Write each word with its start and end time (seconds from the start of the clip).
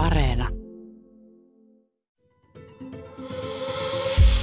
Areena. 0.00 0.48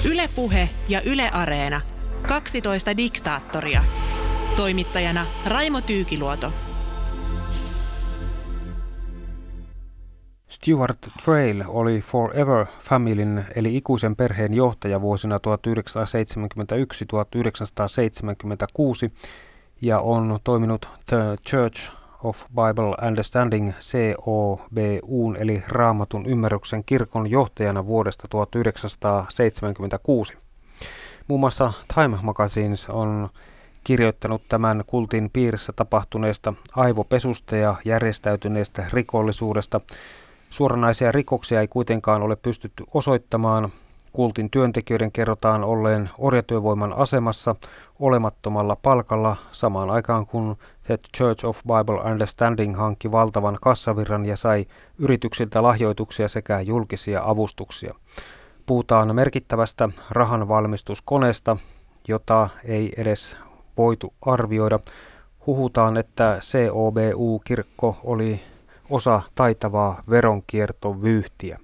Ylepuhe 0.05 0.69
ja 0.89 1.01
Yle 1.05 1.29
Areena. 1.33 1.81
12 2.27 2.97
diktaattoria. 2.97 3.81
Toimittajana 4.55 5.25
Raimo 5.45 5.81
Tyykiluoto. 5.81 6.51
Stuart 10.49 10.97
Trail 11.25 11.63
oli 11.67 12.01
Forever 12.01 12.65
Familyn 12.79 13.45
eli 13.55 13.77
ikuisen 13.77 14.15
perheen 14.15 14.53
johtaja 14.53 15.01
vuosina 15.01 15.37
1971-1976 15.37 15.41
ja 19.81 19.99
on 19.99 20.39
toiminut 20.43 20.89
The 21.09 21.17
Church 21.49 21.97
of 22.23 22.45
Bible 22.47 23.07
Understanding 23.07 23.73
COBUn 24.25 25.37
eli 25.39 25.63
Raamatun 25.67 26.25
ymmärryksen 26.25 26.83
kirkon 26.85 27.31
johtajana 27.31 27.85
vuodesta 27.85 28.27
1976. 28.27 30.37
Muun 31.27 31.39
muassa 31.39 31.73
Time 31.95 32.17
Magazines 32.21 32.89
on 32.89 33.29
kirjoittanut 33.83 34.41
tämän 34.49 34.83
kultin 34.87 35.29
piirissä 35.33 35.73
tapahtuneesta 35.73 36.53
aivopesusta 36.75 37.55
ja 37.55 37.75
järjestäytyneestä 37.85 38.85
rikollisuudesta. 38.93 39.81
Suoranaisia 40.49 41.11
rikoksia 41.11 41.61
ei 41.61 41.67
kuitenkaan 41.67 42.21
ole 42.21 42.35
pystytty 42.35 42.83
osoittamaan. 42.93 43.69
Kultin 44.13 44.49
työntekijöiden 44.49 45.11
kerrotaan 45.11 45.63
olleen 45.63 46.09
orjatyövoiman 46.17 46.93
asemassa 46.93 47.55
olemattomalla 47.99 48.77
palkalla 48.81 49.35
samaan 49.51 49.89
aikaan 49.89 50.25
kun 50.25 50.57
The 50.83 50.99
Church 51.17 51.45
of 51.45 51.59
Bible 51.63 52.11
Understanding 52.11 52.77
hankki 52.77 53.11
valtavan 53.11 53.57
kassavirran 53.61 54.25
ja 54.25 54.37
sai 54.37 54.65
yrityksiltä 54.97 55.63
lahjoituksia 55.63 56.27
sekä 56.27 56.61
julkisia 56.61 57.21
avustuksia. 57.25 57.93
Puhutaan 58.65 59.15
merkittävästä 59.15 59.89
rahanvalmistuskoneesta, 60.09 61.57
jota 62.07 62.49
ei 62.63 62.93
edes 62.97 63.37
voitu 63.77 64.13
arvioida. 64.21 64.79
Huhutaan, 65.47 65.97
että 65.97 66.39
COBU-kirkko 66.41 67.97
oli 68.03 68.41
osa 68.89 69.21
taitavaa 69.35 70.03
veronkiertovyyhtiä. 70.09 71.59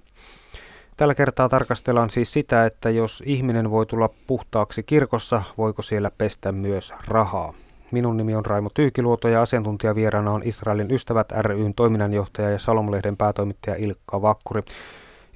Tällä 0.96 1.14
kertaa 1.14 1.48
tarkastellaan 1.48 2.10
siis 2.10 2.32
sitä, 2.32 2.66
että 2.66 2.90
jos 2.90 3.22
ihminen 3.26 3.70
voi 3.70 3.86
tulla 3.86 4.10
puhtaaksi 4.26 4.82
kirkossa, 4.82 5.42
voiko 5.58 5.82
siellä 5.82 6.10
pestä 6.18 6.52
myös 6.52 6.92
rahaa. 7.06 7.54
Minun 7.92 8.16
nimi 8.16 8.34
on 8.34 8.46
Raimo 8.46 8.70
Tyykiluoto 8.74 9.28
ja 9.28 9.42
asiantuntijavieraana 9.42 10.30
on 10.30 10.42
Israelin 10.44 10.90
ystävät 10.90 11.32
ryn 11.32 11.74
toiminnanjohtaja 11.74 12.50
ja 12.50 12.58
Salomlehden 12.58 13.16
päätoimittaja 13.16 13.76
Ilkka 13.76 14.22
Vakkuri. 14.22 14.62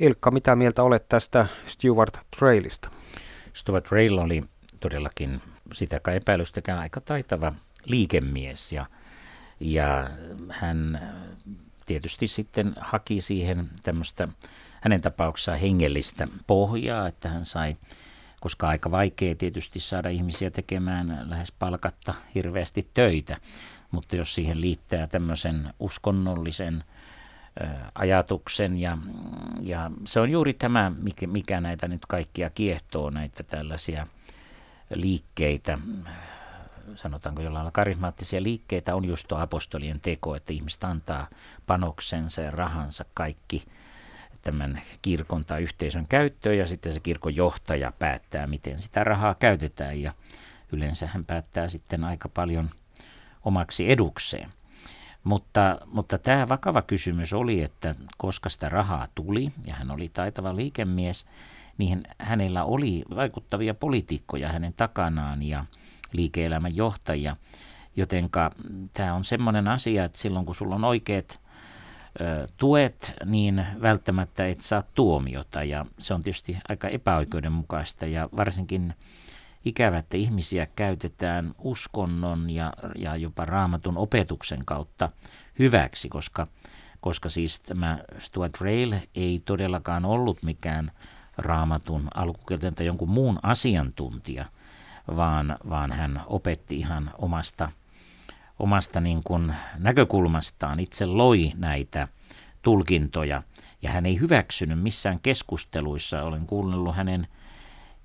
Ilkka, 0.00 0.30
mitä 0.30 0.56
mieltä 0.56 0.82
olet 0.82 1.08
tästä 1.08 1.46
Stuart 1.66 2.18
Trailista? 2.38 2.90
Stuart 3.52 3.84
Trail 3.84 4.18
oli 4.18 4.44
todellakin 4.80 5.40
sitä 5.72 6.00
kai 6.00 6.16
epäilystäkään 6.16 6.78
aika 6.78 7.00
taitava 7.00 7.52
liikemies 7.84 8.72
ja, 8.72 8.86
ja 9.60 10.10
hän 10.48 11.08
tietysti 11.86 12.28
sitten 12.28 12.74
haki 12.80 13.20
siihen 13.20 13.68
tämmöistä 13.82 14.28
hänen 14.80 15.00
tapauksessaan 15.00 15.58
hengellistä 15.58 16.28
pohjaa, 16.46 17.08
että 17.08 17.28
hän 17.28 17.44
sai, 17.44 17.76
koska 18.40 18.68
aika 18.68 18.90
vaikea 18.90 19.34
tietysti 19.34 19.80
saada 19.80 20.08
ihmisiä 20.08 20.50
tekemään 20.50 21.26
lähes 21.26 21.52
palkatta 21.52 22.14
hirveästi 22.34 22.88
töitä, 22.94 23.36
mutta 23.90 24.16
jos 24.16 24.34
siihen 24.34 24.60
liittää 24.60 25.06
tämmöisen 25.06 25.74
uskonnollisen 25.80 26.84
ajatuksen 27.94 28.78
ja, 28.78 28.98
ja 29.60 29.90
se 30.06 30.20
on 30.20 30.30
juuri 30.30 30.54
tämä, 30.54 30.92
mikä, 31.02 31.26
mikä 31.26 31.60
näitä 31.60 31.88
nyt 31.88 32.06
kaikkia 32.06 32.50
kiehtoo, 32.50 33.10
näitä 33.10 33.42
tällaisia 33.42 34.06
liikkeitä, 34.94 35.78
sanotaanko 36.94 37.42
jollain 37.42 37.54
lailla 37.54 37.70
karismaattisia 37.70 38.42
liikkeitä, 38.42 38.94
on 38.94 39.04
just 39.04 39.28
tuo 39.28 39.38
apostolien 39.38 40.00
teko, 40.00 40.36
että 40.36 40.52
ihmiset 40.52 40.84
antaa 40.84 41.28
panoksensa 41.66 42.42
ja 42.42 42.50
rahansa 42.50 43.04
kaikki 43.14 43.64
tämän 44.42 44.80
kirkon 45.02 45.44
tai 45.44 45.62
yhteisön 45.62 46.06
käyttöön 46.08 46.58
ja 46.58 46.66
sitten 46.66 46.92
se 46.92 47.00
kirkon 47.00 47.36
johtaja 47.36 47.92
päättää, 47.98 48.46
miten 48.46 48.78
sitä 48.78 49.04
rahaa 49.04 49.34
käytetään 49.34 50.00
ja 50.00 50.12
yleensä 50.72 51.06
hän 51.06 51.24
päättää 51.24 51.68
sitten 51.68 52.04
aika 52.04 52.28
paljon 52.28 52.70
omaksi 53.44 53.90
edukseen. 53.90 54.52
Mutta, 55.24 55.78
mutta 55.86 56.18
tämä 56.18 56.48
vakava 56.48 56.82
kysymys 56.82 57.32
oli, 57.32 57.62
että 57.62 57.94
koska 58.18 58.48
sitä 58.48 58.68
rahaa 58.68 59.08
tuli 59.14 59.52
ja 59.66 59.74
hän 59.74 59.90
oli 59.90 60.08
taitava 60.08 60.56
liikemies, 60.56 61.26
niin 61.78 62.02
hänellä 62.18 62.64
oli 62.64 63.04
vaikuttavia 63.16 63.74
poliitikkoja 63.74 64.48
hänen 64.48 64.72
takanaan 64.72 65.42
ja 65.42 65.64
liike-elämän 66.12 66.76
johtajia. 66.76 67.36
Jotenka 67.96 68.50
tämä 68.94 69.14
on 69.14 69.24
semmoinen 69.24 69.68
asia, 69.68 70.04
että 70.04 70.18
silloin 70.18 70.46
kun 70.46 70.54
sulla 70.54 70.74
on 70.74 70.84
oikeat 70.84 71.40
tuet, 72.56 73.14
niin 73.24 73.66
välttämättä 73.82 74.46
et 74.46 74.60
saa 74.60 74.82
tuomiota. 74.94 75.64
Ja 75.64 75.86
se 75.98 76.14
on 76.14 76.22
tietysti 76.22 76.58
aika 76.68 76.88
epäoikeudenmukaista 76.88 78.06
ja 78.06 78.28
varsinkin 78.36 78.94
ikävä, 79.64 79.98
että 79.98 80.16
ihmisiä 80.16 80.66
käytetään 80.76 81.54
uskonnon 81.58 82.50
ja, 82.50 82.72
ja 82.98 83.16
jopa 83.16 83.44
raamatun 83.44 83.96
opetuksen 83.96 84.64
kautta 84.64 85.08
hyväksi, 85.58 86.08
koska, 86.08 86.46
koska 87.00 87.28
siis 87.28 87.60
tämä 87.60 87.98
Stuart 88.18 88.60
Rail 88.60 88.94
ei 89.14 89.42
todellakaan 89.44 90.04
ollut 90.04 90.42
mikään 90.42 90.90
raamatun 91.38 92.08
alkukielten 92.14 92.74
tai 92.74 92.86
jonkun 92.86 93.08
muun 93.08 93.38
asiantuntija, 93.42 94.44
vaan, 95.16 95.56
vaan 95.70 95.92
hän 95.92 96.22
opetti 96.26 96.78
ihan 96.78 97.10
omasta, 97.18 97.72
omasta 98.58 99.00
niin 99.00 99.22
kuin 99.24 99.54
näkökulmastaan, 99.78 100.80
itse 100.80 101.06
loi 101.06 101.52
näitä 101.56 102.08
tulkintoja 102.62 103.42
ja 103.82 103.90
hän 103.90 104.06
ei 104.06 104.20
hyväksynyt 104.20 104.82
missään 104.82 105.20
keskusteluissa. 105.20 106.22
Olen 106.22 106.46
kuunnellut 106.46 106.96
hänen 106.96 107.26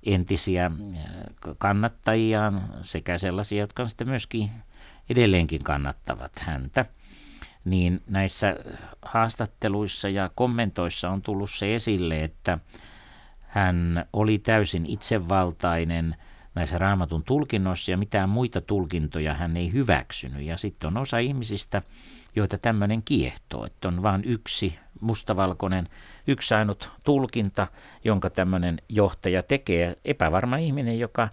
entisiä 0.05 0.65
äh, 0.65 0.71
kannattajiaan 1.57 2.63
sekä 2.81 3.17
sellaisia, 3.17 3.59
jotka 3.59 3.87
sitten 3.87 4.07
myöskin 4.07 4.51
edelleenkin 5.09 5.63
kannattavat 5.63 6.39
häntä. 6.39 6.85
Niin 7.65 8.03
näissä 8.07 8.55
haastatteluissa 9.01 10.09
ja 10.09 10.31
kommentoissa 10.35 11.09
on 11.09 11.21
tullut 11.21 11.51
se 11.51 11.75
esille, 11.75 12.23
että 12.23 12.59
hän 13.39 14.05
oli 14.13 14.39
täysin 14.39 14.85
itsevaltainen 14.85 16.15
näissä 16.55 16.77
raamatun 16.77 17.23
tulkinnoissa 17.23 17.91
ja 17.91 17.97
mitään 17.97 18.29
muita 18.29 18.61
tulkintoja 18.61 19.33
hän 19.33 19.57
ei 19.57 19.73
hyväksynyt. 19.73 20.41
Ja 20.41 20.57
sitten 20.57 20.87
on 20.87 20.97
osa 20.97 21.17
ihmisistä, 21.17 21.81
joita 22.35 22.57
tämmöinen 22.57 23.03
kiehtoo, 23.03 23.65
että 23.65 23.87
on 23.87 24.03
vain 24.03 24.23
yksi 24.25 24.79
mustavalkoinen, 25.01 25.89
yksi 26.27 26.53
ainut 26.53 26.91
tulkinta, 27.03 27.67
jonka 28.03 28.29
tämmöinen 28.29 28.81
johtaja 28.89 29.43
tekee. 29.43 29.95
Epävarma 30.05 30.57
ihminen, 30.57 30.99
joka, 30.99 31.29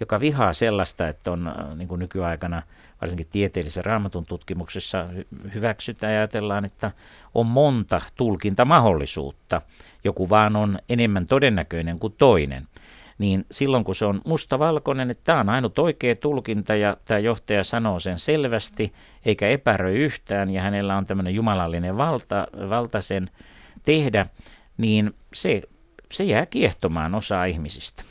joka 0.00 0.20
vihaa 0.20 0.52
sellaista, 0.52 1.08
että 1.08 1.32
on 1.32 1.46
äh, 1.46 1.76
niin 1.76 1.88
kuin 1.88 1.98
nykyaikana 1.98 2.62
varsinkin 3.00 3.26
tieteellisessä 3.30 3.82
raamatun 3.82 4.26
tutkimuksessa 4.26 5.06
hyväksytään 5.54 6.12
ja 6.12 6.18
ajatellaan, 6.18 6.64
että 6.64 6.92
on 7.34 7.46
monta 7.46 8.00
tulkintamahdollisuutta. 8.16 9.62
Joku 10.04 10.30
vaan 10.30 10.56
on 10.56 10.78
enemmän 10.88 11.26
todennäköinen 11.26 11.98
kuin 11.98 12.14
toinen 12.18 12.68
niin 13.20 13.46
silloin 13.50 13.84
kun 13.84 13.94
se 13.94 14.04
on 14.04 14.20
mustavalkoinen, 14.24 15.10
että 15.10 15.24
tämä 15.24 15.40
on 15.40 15.48
ainut 15.48 15.78
oikea 15.78 16.16
tulkinta 16.16 16.74
ja 16.74 16.96
tämä 17.04 17.18
johtaja 17.18 17.64
sanoo 17.64 18.00
sen 18.00 18.18
selvästi 18.18 18.92
eikä 19.24 19.48
epäröi 19.48 19.96
yhtään 19.96 20.50
ja 20.50 20.62
hänellä 20.62 20.96
on 20.96 21.06
tämmöinen 21.06 21.34
jumalallinen 21.34 21.96
valta, 21.96 22.46
valta 22.68 23.00
sen 23.00 23.30
tehdä, 23.82 24.26
niin 24.78 25.14
se, 25.34 25.62
se 26.12 26.24
jää 26.24 26.46
kiehtomaan 26.46 27.14
osaa 27.14 27.44
ihmisistä. 27.44 28.04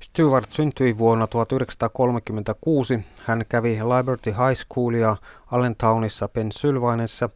Stewart 0.00 0.52
syntyi 0.52 0.98
vuonna 0.98 1.26
1936. 1.26 3.00
Hän 3.24 3.44
kävi 3.48 3.78
Liberty 3.82 4.30
High 4.30 4.60
Schoolia 4.60 5.16
Allentownissa, 5.52 6.28
Pennsylvaniassa. 6.28 7.30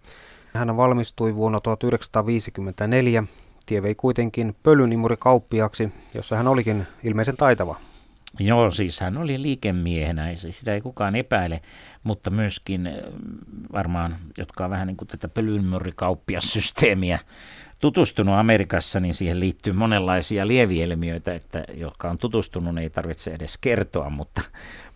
Hän 0.55 0.77
valmistui 0.77 1.35
vuonna 1.35 1.61
1954 1.61 3.25
Tie 3.69 3.83
vei 3.83 3.95
kuitenkin 3.95 4.57
pölynimurikauppiaksi, 4.63 5.93
jossa 6.15 6.37
hän 6.37 6.49
olikin 6.49 6.87
ilmeisen 7.05 7.37
taitava. 7.37 7.77
Joo, 8.41 8.71
siis 8.71 9.01
hän 9.01 9.17
oli 9.19 9.43
liikemiehenä, 9.43 10.35
sitä 10.35 10.75
ei 10.75 10.81
kukaan 10.81 11.17
epäile, 11.17 11.61
mutta 12.03 12.31
myöskin 12.31 12.91
varmaan, 13.73 14.17
jotka 14.39 14.65
on 14.65 14.71
vähän 14.71 14.87
niin 14.87 14.97
kuin 14.97 15.09
tätä 15.09 15.29
pölynmyrrikauppiassysteemiä 15.29 17.19
tutustunut 17.79 18.35
Amerikassa, 18.35 19.01
niin 19.01 19.15
siihen 19.15 19.41
liittyy 19.41 19.73
monenlaisia 19.73 20.47
lievielmiöitä, 20.47 21.35
että 21.35 21.65
jotka 21.75 22.11
on 22.11 22.19
tutustunut, 22.19 22.75
niin 22.75 22.83
ei 22.83 22.91
tarvitse 22.91 23.31
edes 23.31 23.59
kertoa, 23.59 24.11
mutta, 24.11 24.43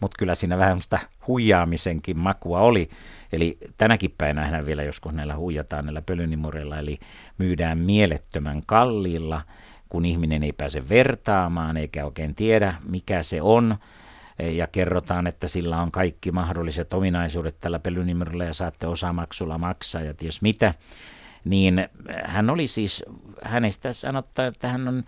mutta 0.01 0.19
kyllä 0.19 0.35
siinä 0.35 0.59
vähän 0.59 0.83
sitä 0.83 0.99
huijaamisenkin 1.27 2.19
makua 2.19 2.61
oli. 2.61 2.89
Eli 3.33 3.59
tänäkin 3.77 4.15
päivänä 4.19 4.67
vielä 4.67 4.83
joskus 4.83 5.13
näillä 5.13 5.37
huijataan 5.37 5.85
näillä 5.85 6.03
pölynimureilla, 6.03 6.79
eli 6.79 6.99
myydään 7.39 7.79
mielettömän 7.79 8.63
kalliilla, 8.67 9.43
kun 9.93 10.05
ihminen 10.05 10.43
ei 10.43 10.53
pääse 10.53 10.89
vertaamaan 10.89 11.77
eikä 11.77 12.05
oikein 12.05 12.35
tiedä, 12.35 12.75
mikä 12.89 13.23
se 13.23 13.43
on 13.43 13.77
ja 14.39 14.67
kerrotaan, 14.67 15.27
että 15.27 15.49
sillä 15.49 15.83
on 15.83 15.91
kaikki 15.91 16.33
mahdolliset 16.33 16.95
ominaisuudet 16.95 17.57
tällä 17.61 17.79
pelynimerolla 17.79 18.45
ja 18.45 18.55
saatte 18.55 18.87
osamaksulla 18.87 19.59
maksaa 19.59 20.03
ja 20.03 20.15
ties 20.15 20.43
mitä, 20.43 20.75
niin 21.45 21.89
hän 22.25 22.51
oli 22.51 22.67
siis, 22.67 23.05
hänestä 23.43 23.93
sanottaa, 23.93 24.47
että 24.47 24.69
hän 24.69 24.89
on 24.89 25.05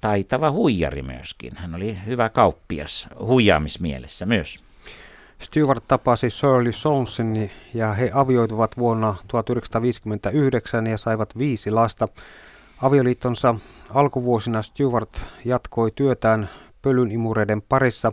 taitava 0.00 0.50
huijari 0.50 1.02
myöskin. 1.02 1.56
Hän 1.56 1.74
oli 1.74 1.98
hyvä 2.06 2.28
kauppias 2.28 3.08
huijaamismielessä 3.18 4.26
myös. 4.26 4.60
Stewart 5.38 5.84
tapasi 5.88 6.30
Shirley 6.30 6.72
Sonesin 6.72 7.50
ja 7.74 7.92
he 7.92 8.10
avioituvat 8.14 8.76
vuonna 8.78 9.14
1959 9.28 10.86
ja 10.86 10.98
saivat 10.98 11.38
viisi 11.38 11.70
lasta. 11.70 12.08
Avioliittonsa 12.82 13.54
alkuvuosina 13.94 14.62
Stewart 14.62 15.22
jatkoi 15.44 15.90
työtään 15.94 16.48
pölynimureiden 16.82 17.62
parissa. 17.62 18.12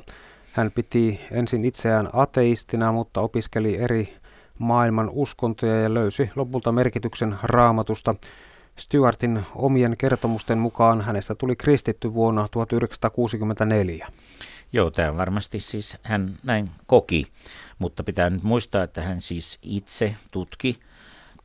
Hän 0.54 0.72
piti 0.72 1.20
ensin 1.32 1.66
itseään 1.66 2.10
ateistina, 2.14 2.92
mutta 2.92 3.22
opiskeli 3.22 3.78
eri 3.78 4.18
maailman 4.60 5.10
uskontoja 5.14 5.82
ja 5.82 5.94
löysi 5.94 6.30
lopulta 6.36 6.72
merkityksen 6.72 7.36
raamatusta. 7.44 8.16
Stuartin 8.76 9.46
omien 9.56 9.98
kertomusten 9.98 10.58
mukaan 10.58 11.02
hänestä 11.02 11.36
tuli 11.36 11.56
kristitty 11.56 12.14
vuonna 12.14 12.48
1964. 12.52 14.08
Joo, 14.74 14.92
tämä 14.92 15.18
varmasti 15.18 15.60
siis 15.60 15.98
hän 16.04 16.40
näin 16.44 16.72
koki, 16.86 17.28
mutta 17.80 18.04
pitää 18.04 18.30
nyt 18.30 18.44
muistaa, 18.44 18.84
että 18.84 19.02
hän 19.02 19.22
siis 19.22 19.60
itse 19.62 20.16
tutki 20.32 20.80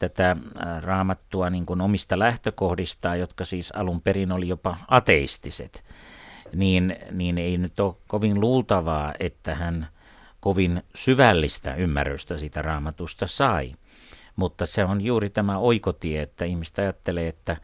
tätä 0.09 0.31
äh, 0.31 0.83
raamattua 0.83 1.51
niin 1.51 1.67
kuin 1.67 1.81
omista 1.81 2.19
lähtökohdistaan, 2.19 3.21
jotka 3.21 3.45
siis 3.45 3.73
alun 3.77 4.01
perin 4.01 4.33
oli 4.33 4.49
jopa 4.49 4.77
ateistiset, 4.89 5.85
niin, 6.55 6.97
niin 7.11 7.39
ei 7.39 7.59
nyt 7.59 7.81
ole 7.81 7.95
kovin 8.07 8.41
luultavaa, 8.41 9.15
että 9.21 9.55
hän 9.55 9.87
kovin 10.41 10.83
syvällistä 10.95 11.75
ymmärrystä 11.75 12.39
siitä 12.39 12.63
raamatusta 12.63 13.27
sai. 13.27 13.73
Mutta 14.37 14.67
se 14.67 14.85
on 14.85 15.01
juuri 15.01 15.31
tämä 15.31 15.59
oikotie, 15.59 16.23
että 16.23 16.45
ihmistä 16.45 16.83
ajattelee, 16.83 17.29
että 17.29 17.57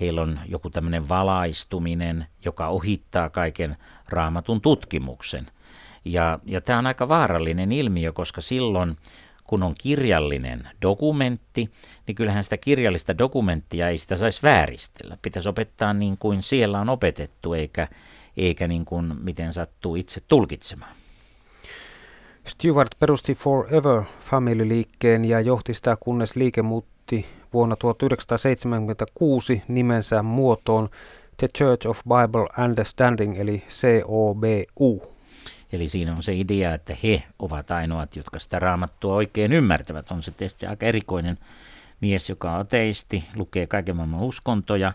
heillä 0.00 0.22
on 0.22 0.40
joku 0.48 0.70
tämmöinen 0.70 1.08
valaistuminen, 1.08 2.26
joka 2.44 2.68
ohittaa 2.68 3.30
kaiken 3.30 3.76
raamatun 4.08 4.60
tutkimuksen. 4.60 5.46
Ja, 6.04 6.38
ja 6.44 6.60
tämä 6.60 6.78
on 6.78 6.86
aika 6.86 7.08
vaarallinen 7.08 7.72
ilmiö, 7.72 8.12
koska 8.12 8.40
silloin 8.40 8.96
kun 9.44 9.62
on 9.62 9.74
kirjallinen 9.78 10.68
dokumentti, 10.82 11.70
niin 12.06 12.14
kyllähän 12.14 12.44
sitä 12.44 12.56
kirjallista 12.56 13.18
dokumenttia 13.18 13.88
ei 13.88 13.98
sitä 13.98 14.16
saisi 14.16 14.42
vääristellä. 14.42 15.18
Pitäisi 15.22 15.48
opettaa 15.48 15.94
niin 15.94 16.18
kuin 16.18 16.42
siellä 16.42 16.80
on 16.80 16.88
opetettu, 16.88 17.54
eikä, 17.54 17.88
eikä 18.36 18.68
niin 18.68 18.84
kuin 18.84 19.14
miten 19.22 19.52
sattuu 19.52 19.96
itse 19.96 20.20
tulkitsemaan. 20.28 20.96
Stewart 22.46 22.88
perusti 22.98 23.34
Forever 23.34 24.02
Family-liikkeen 24.20 25.24
ja 25.24 25.40
johti 25.40 25.74
sitä, 25.74 25.96
kunnes 26.00 26.36
liike 26.36 26.62
muutti 26.62 27.26
vuonna 27.52 27.76
1976 27.76 29.62
nimensä 29.68 30.22
muotoon 30.22 30.88
The 31.36 31.48
Church 31.58 31.86
of 31.86 32.00
Bible 32.02 32.64
Understanding 32.64 33.38
eli 33.38 33.62
COBU. 33.68 35.13
Eli 35.74 35.88
siinä 35.88 36.16
on 36.16 36.22
se 36.22 36.34
idea, 36.34 36.74
että 36.74 36.96
he 37.02 37.22
ovat 37.38 37.70
ainoat, 37.70 38.16
jotka 38.16 38.38
sitä 38.38 38.58
raamattua 38.58 39.14
oikein 39.14 39.52
ymmärtävät. 39.52 40.10
On 40.10 40.22
se 40.22 40.30
tietysti 40.30 40.66
aika 40.66 40.86
erikoinen 40.86 41.38
mies, 42.00 42.28
joka 42.28 42.52
on 42.52 42.60
ateisti, 42.60 43.24
lukee 43.34 43.66
kaiken 43.66 43.96
maailman 43.96 44.20
uskontoja 44.20 44.92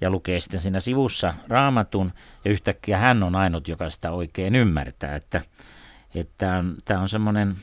ja 0.00 0.10
lukee 0.10 0.40
sitten 0.40 0.60
siinä 0.60 0.80
sivussa 0.80 1.34
raamatun 1.48 2.10
ja 2.44 2.50
yhtäkkiä 2.50 2.98
hän 2.98 3.22
on 3.22 3.36
ainut, 3.36 3.68
joka 3.68 3.90
sitä 3.90 4.10
oikein 4.10 4.54
ymmärtää. 4.54 5.16
Että, 5.16 5.40
että 6.14 6.64
tämä 6.84 7.00
on 7.00 7.08
semmoinen 7.08 7.56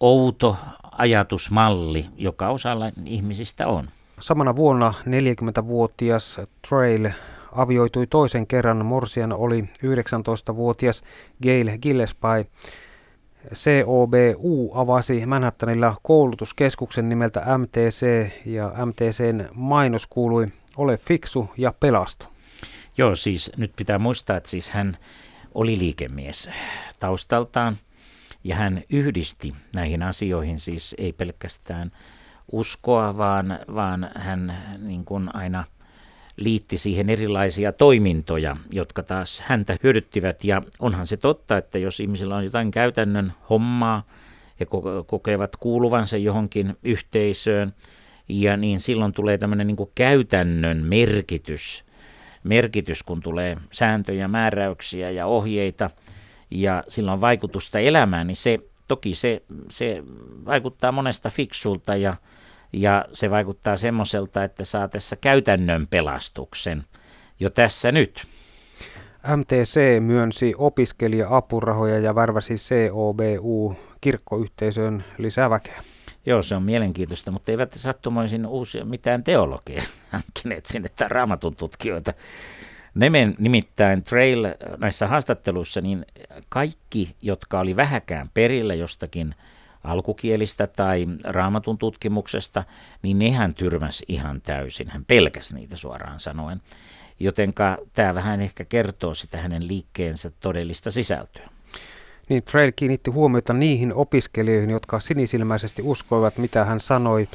outo 0.00 0.56
ajatusmalli, 0.92 2.06
joka 2.16 2.48
osalla 2.48 2.84
ihmisistä 3.04 3.66
on. 3.66 3.88
Samana 4.20 4.56
vuonna 4.56 4.94
40-vuotias 5.06 6.40
Trail 6.68 7.10
avioitui 7.52 8.06
toisen 8.06 8.46
kerran. 8.46 8.86
Morsian 8.86 9.32
oli 9.32 9.64
19-vuotias 9.84 11.02
Gail 11.42 11.78
Gillespie. 11.82 12.46
COBU 13.84 14.72
avasi 14.74 15.26
Manhattanilla 15.26 15.96
koulutuskeskuksen 16.02 17.08
nimeltä 17.08 17.58
MTC 17.58 18.30
ja 18.46 18.72
MTCn 18.86 19.44
mainos 19.54 20.06
kuului 20.06 20.48
Ole 20.76 20.96
fiksu 20.96 21.50
ja 21.56 21.72
pelastu. 21.80 22.26
Joo, 22.98 23.16
siis 23.16 23.50
nyt 23.56 23.72
pitää 23.76 23.98
muistaa, 23.98 24.36
että 24.36 24.50
siis 24.50 24.70
hän 24.70 24.96
oli 25.54 25.78
liikemies 25.78 26.50
taustaltaan 26.98 27.76
ja 28.44 28.56
hän 28.56 28.82
yhdisti 28.90 29.54
näihin 29.74 30.02
asioihin 30.02 30.60
siis 30.60 30.94
ei 30.98 31.12
pelkästään 31.12 31.90
uskoa, 32.52 33.16
vaan, 33.16 33.58
vaan 33.74 34.10
hän 34.14 34.54
niin 34.78 35.04
kuin 35.04 35.36
aina– 35.36 35.64
liitti 36.40 36.78
siihen 36.78 37.10
erilaisia 37.10 37.72
toimintoja, 37.72 38.56
jotka 38.72 39.02
taas 39.02 39.42
häntä 39.46 39.76
hyödyttivät. 39.82 40.44
Ja 40.44 40.62
onhan 40.78 41.06
se 41.06 41.16
totta, 41.16 41.56
että 41.56 41.78
jos 41.78 42.00
ihmisillä 42.00 42.36
on 42.36 42.44
jotain 42.44 42.70
käytännön 42.70 43.32
hommaa, 43.50 44.06
he 44.60 44.66
kokevat 45.06 45.56
kuuluvansa 45.56 46.16
johonkin 46.16 46.76
yhteisöön, 46.82 47.74
ja 48.28 48.56
niin 48.56 48.80
silloin 48.80 49.12
tulee 49.12 49.38
tämmöinen 49.38 49.66
niin 49.66 49.76
käytännön 49.94 50.78
merkitys, 50.84 51.84
merkitys, 52.44 53.02
kun 53.02 53.20
tulee 53.20 53.56
sääntöjä, 53.72 54.28
määräyksiä 54.28 55.10
ja 55.10 55.26
ohjeita, 55.26 55.90
ja 56.50 56.84
sillä 56.88 57.12
on 57.12 57.20
vaikutusta 57.20 57.78
elämään, 57.78 58.26
niin 58.26 58.36
se 58.36 58.58
toki 58.88 59.14
se, 59.14 59.42
se 59.68 60.02
vaikuttaa 60.46 60.92
monesta 60.92 61.30
fiksulta 61.30 61.96
ja 61.96 62.16
ja 62.72 63.04
se 63.12 63.30
vaikuttaa 63.30 63.76
semmoiselta, 63.76 64.44
että 64.44 64.64
saa 64.64 64.88
tässä 64.88 65.16
käytännön 65.16 65.86
pelastuksen 65.86 66.84
jo 67.40 67.50
tässä 67.50 67.92
nyt. 67.92 68.26
MTC 69.36 70.00
myönsi 70.00 70.54
opiskelija-apurahoja 70.58 71.98
ja 71.98 72.14
värväsi 72.14 72.54
COBU 72.90 73.76
kirkkoyhteisöön 74.00 75.04
lisää 75.18 75.50
väkeä. 75.50 75.82
Joo, 76.26 76.42
se 76.42 76.56
on 76.56 76.62
mielenkiintoista, 76.62 77.30
mutta 77.30 77.52
eivät 77.52 77.72
sattumoisin 77.72 78.46
uusia 78.46 78.84
mitään 78.84 79.24
teologia 79.24 79.82
hankkineet 80.12 80.66
sinne 80.66 80.88
tai 80.96 81.08
raamatun 81.08 81.56
tutkijoita. 81.56 82.14
Nemen 82.94 83.34
nimittäin 83.38 84.02
Trail 84.02 84.46
näissä 84.78 85.06
haastatteluissa, 85.06 85.80
niin 85.80 86.06
kaikki, 86.48 87.16
jotka 87.22 87.60
oli 87.60 87.76
vähäkään 87.76 88.30
perillä 88.34 88.74
jostakin– 88.74 89.34
alkukielistä 89.84 90.66
tai 90.66 91.06
raamatun 91.24 91.78
tutkimuksesta, 91.78 92.64
niin 93.02 93.18
nehän 93.18 93.54
tyrmäs 93.54 94.02
ihan 94.08 94.40
täysin. 94.40 94.88
Hän 94.88 95.04
pelkäsi 95.04 95.54
niitä 95.54 95.76
suoraan 95.76 96.20
sanoen. 96.20 96.62
Jotenka 97.20 97.78
tämä 97.92 98.14
vähän 98.14 98.40
ehkä 98.40 98.64
kertoo 98.64 99.14
sitä 99.14 99.38
hänen 99.38 99.68
liikkeensä 99.68 100.30
todellista 100.40 100.90
sisältöä. 100.90 101.48
Niin 102.28 102.42
Trail 102.42 102.72
kiinnitti 102.76 103.10
huomiota 103.10 103.52
niihin 103.52 103.94
opiskelijoihin, 103.94 104.70
jotka 104.70 105.00
sinisilmäisesti 105.00 105.82
uskoivat, 105.82 106.38
mitä 106.38 106.64
hän 106.64 106.80
sanoi. 106.80 107.28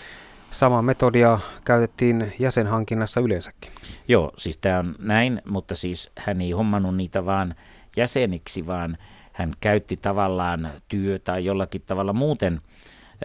Sama 0.51 0.81
metodia 0.81 1.39
käytettiin 1.65 2.33
jäsenhankinnassa 2.39 3.19
yleensäkin. 3.19 3.71
Joo, 4.07 4.31
siis 4.37 4.57
tämä 4.57 4.79
on 4.79 4.95
näin, 4.99 5.41
mutta 5.45 5.75
siis 5.75 6.11
hän 6.17 6.41
ei 6.41 6.51
hommannut 6.51 6.95
niitä 6.95 7.25
vaan 7.25 7.55
jäseniksi, 7.97 8.67
vaan 8.67 8.97
hän 9.35 9.51
käytti 9.59 9.97
tavallaan 9.97 10.69
työ 10.87 11.19
tai 11.19 11.45
jollakin 11.45 11.81
tavalla 11.85 12.13
muuten 12.13 12.61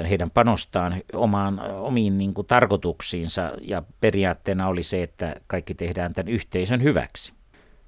heidän 0.08 0.30
panostaan 0.30 0.94
omaan, 1.12 1.60
omiin 1.60 2.18
niin 2.18 2.34
kuin, 2.34 2.46
tarkoituksiinsa 2.46 3.52
ja 3.60 3.82
periaatteena 4.00 4.68
oli 4.68 4.82
se, 4.82 5.02
että 5.02 5.36
kaikki 5.46 5.74
tehdään 5.74 6.12
tämän 6.12 6.32
yhteisön 6.32 6.82
hyväksi. 6.82 7.32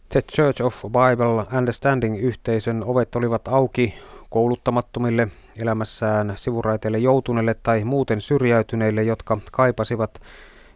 The 0.09 0.23
Church 0.23 0.63
of 0.63 0.83
Bible 0.83 1.59
Understanding-yhteisön 1.59 2.85
ovet 2.85 3.17
olivat 3.17 3.49
auki 3.49 3.95
kouluttamattomille 4.31 5.29
elämässään 5.63 6.33
sivuraiteille 6.37 6.99
joutuneille 6.99 7.55
tai 7.63 7.85
muuten 7.85 8.21
syrjäytyneille, 8.21 9.03
jotka 9.03 9.39
kaipasivat 9.53 10.23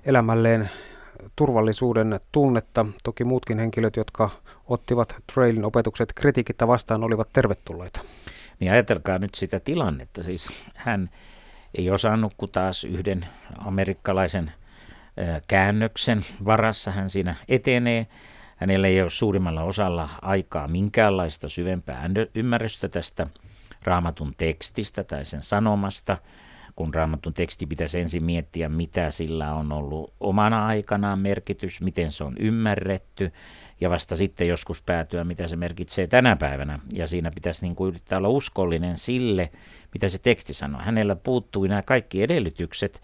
elämälleen 0.05 0.71
turvallisuuden 1.37 2.21
tunnetta. 2.33 2.87
Toki 3.05 3.25
muutkin 3.25 3.59
henkilöt, 3.59 3.97
jotka 3.97 4.31
ottivat 4.67 5.17
Trailin 5.35 5.65
opetukset 5.65 6.13
kritiikittä 6.13 6.69
vastaan, 6.69 7.05
olivat 7.05 7.29
tervetulleita. 7.33 8.01
Niin 8.61 8.73
ajatelkaa 8.73 9.19
nyt 9.19 9.35
sitä 9.35 9.61
tilannetta. 9.61 10.23
Siis 10.23 10.49
hän 10.75 11.11
ei 11.75 11.91
osannut 11.91 12.33
kuin 12.37 12.51
taas 12.53 12.85
yhden 12.85 13.27
amerikkalaisen 13.59 14.53
käännöksen 15.49 16.25
varassa 16.45 16.91
hän 16.91 17.11
siinä 17.11 17.35
etenee. 17.49 18.07
Hänellä 18.57 18.87
ei 18.87 19.03
ole 19.03 19.11
suurimmalla 19.11 19.63
osalla 19.63 20.09
aikaa 20.23 20.69
minkäänlaista 20.69 21.49
syvempää 21.49 22.11
ymmärrystä 22.35 22.89
tästä 22.89 23.27
raamatun 23.83 24.35
tekstistä 24.37 25.05
tai 25.05 25.25
sen 25.25 25.43
sanomasta, 25.43 26.19
kun 26.77 26.95
raamatun 26.95 27.35
teksti 27.35 27.67
pitäisi 27.67 28.01
ensin 28.01 28.25
miettiä, 28.25 28.69
mitä 28.69 29.11
sillä 29.11 29.55
on 29.55 29.73
ollut 29.73 30.15
omana 30.21 30.67
aikanaan 30.67 31.19
merkitys, 31.19 31.81
miten 31.81 32.13
se 32.13 32.25
on 32.25 32.37
ymmärretty, 32.39 33.33
ja 33.81 33.91
vasta 33.91 34.17
sitten 34.17 34.49
joskus 34.49 34.83
päätyä, 34.83 35.25
mitä 35.25 35.49
se 35.49 35.57
merkitsee 35.57 36.07
tänä 36.07 36.37
päivänä. 36.37 36.79
Ja 36.93 37.09
siinä 37.09 37.31
pitäisi 37.31 37.63
niin 37.63 37.77
kuin 37.77 37.89
yrittää 37.89 38.19
olla 38.19 38.29
uskollinen 38.29 38.99
sille, 38.99 39.51
mitä 39.95 40.09
se 40.09 40.19
teksti 40.19 40.55
sanoo. 40.55 40.81
Hänellä 40.85 41.17
puuttui 41.17 41.69
nämä 41.69 41.83
kaikki 41.83 42.23
edellytykset, 42.23 43.03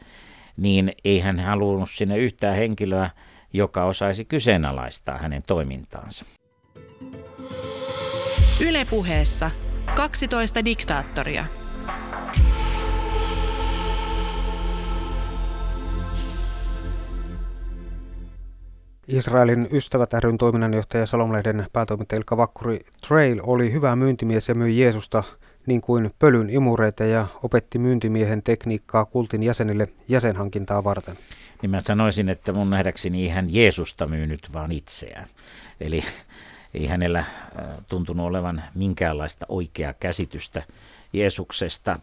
niin 0.57 0.93
ei 1.05 1.21
hän 1.21 1.41
halunnut 1.41 1.91
sinne 1.91 2.19
yhtään 2.19 2.57
henkilöä, 2.57 3.11
joka 3.52 3.85
osaisi 3.85 4.25
kyseenalaistaa 4.25 5.19
hänen 5.19 5.43
toimintaansa. 5.47 6.25
Ylepuheessa 8.61 9.50
12 9.97 10.64
diktaattoria. 10.64 11.45
Israelin 19.12 19.69
ystävät 19.73 20.12
ryn 20.12 20.38
toiminnanjohtaja 20.38 21.07
Salomlehden 21.07 21.66
päätoimittaja 21.73 22.19
Ilkka 22.19 22.37
Vakkuri 22.37 22.81
Trail 23.09 23.40
oli 23.42 23.73
hyvä 23.73 23.97
myyntimies 23.97 24.49
ja 24.49 24.54
myi 24.54 24.78
Jeesusta 24.78 25.23
niin 25.66 25.81
kuin 25.81 26.11
pölyn 26.19 26.50
imureita 26.50 27.04
ja 27.04 27.26
opetti 27.42 27.78
myyntimiehen 27.78 28.42
tekniikkaa 28.42 29.04
kultin 29.04 29.42
jäsenille 29.42 29.88
jäsenhankintaa 30.09 30.85
varten. 30.85 31.19
Niin 31.62 31.71
mä 31.71 31.81
sanoisin, 31.85 32.28
että 32.28 32.52
mun 32.52 32.71
nähdäkseni 32.71 33.23
ei 33.23 33.28
hän 33.28 33.54
Jeesusta 33.54 34.07
myynyt, 34.07 34.49
vaan 34.52 34.73
itseään. 34.73 35.28
Eli 35.81 36.04
ei 36.75 36.87
hänellä 36.87 37.19
äh, 37.19 37.26
tuntunut 37.88 38.26
olevan 38.26 38.62
minkäänlaista 38.75 39.47
oikeaa 39.49 39.92
käsitystä 39.92 40.62
Jeesuksesta. 41.12 41.99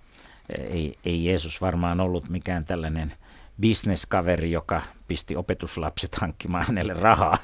Ei, 0.50 0.96
ei 1.06 1.26
Jeesus 1.26 1.62
varmaan 1.62 2.00
ollut 2.00 2.30
mikään 2.30 2.66
tällainen 2.66 3.14
bisneskaveri, 3.62 4.52
joka 4.52 4.82
pisti 5.08 5.36
opetuslapset 5.36 6.16
hankkimaan 6.16 6.66
hänelle 6.68 6.94
rahaa 6.94 7.38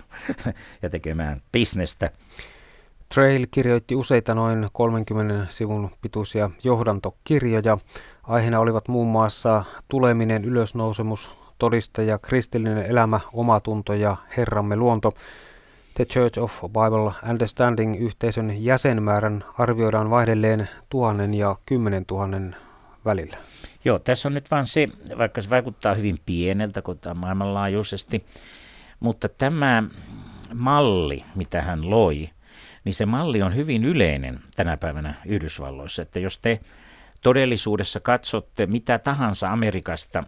ja 0.82 0.90
tekemään 0.90 1.42
bisnestä. 1.52 2.12
Trail 3.14 3.48
kirjoitti 3.52 3.96
useita 3.96 4.36
noin 4.36 4.68
30 4.74 5.46
sivun 5.50 5.90
pituisia 6.02 6.50
johdantokirjoja. 6.64 7.78
Aiheena 8.24 8.60
olivat 8.60 8.88
muun 8.88 9.08
muassa 9.08 9.64
tuleminen, 9.88 10.46
ylösnousemus, 10.46 11.32
todistaja, 11.60 12.18
kristillinen 12.20 12.86
elämä, 12.86 13.20
omatunto 13.34 13.94
ja 13.94 14.16
Herramme 14.38 14.76
luonto. 14.76 15.14
The 15.94 16.06
Church 16.06 16.40
of 16.40 16.62
Bible 16.62 17.30
Understanding 17.30 18.02
yhteisön 18.02 18.64
jäsenmäärän 18.64 19.44
arvioidaan 19.58 20.10
vaihdelleen 20.10 20.70
tuhannen 20.90 21.34
ja 21.34 21.56
kymmenen 21.66 22.06
tuhannen 22.06 22.56
välillä. 23.06 23.38
Joo, 23.86 24.00
tässä 24.00 24.28
on 24.28 24.34
nyt 24.34 24.52
vaan 24.52 24.68
se, 24.68 24.88
vaikka 25.18 25.42
se 25.42 25.50
vaikuttaa 25.50 25.94
hyvin 25.94 26.20
pieneltä, 26.26 26.82
kun 26.82 27.00
tämä 27.00 27.14
maailmanlaajuisesti, 27.14 28.26
mutta 29.00 29.30
tämä 29.30 29.84
malli, 30.54 31.24
mitä 31.36 31.62
hän 31.62 31.90
loi, 31.90 32.30
niin 32.84 32.96
se 32.96 33.06
malli 33.06 33.42
on 33.42 33.56
hyvin 33.56 33.86
yleinen 33.86 34.40
tänä 34.56 34.78
päivänä 34.78 35.14
Yhdysvalloissa. 35.26 36.02
Että 36.02 36.20
jos 36.20 36.38
te 36.38 36.60
todellisuudessa 37.22 38.00
katsotte 38.00 38.66
mitä 38.66 39.00
tahansa 39.00 39.52
Amerikasta 39.52 40.24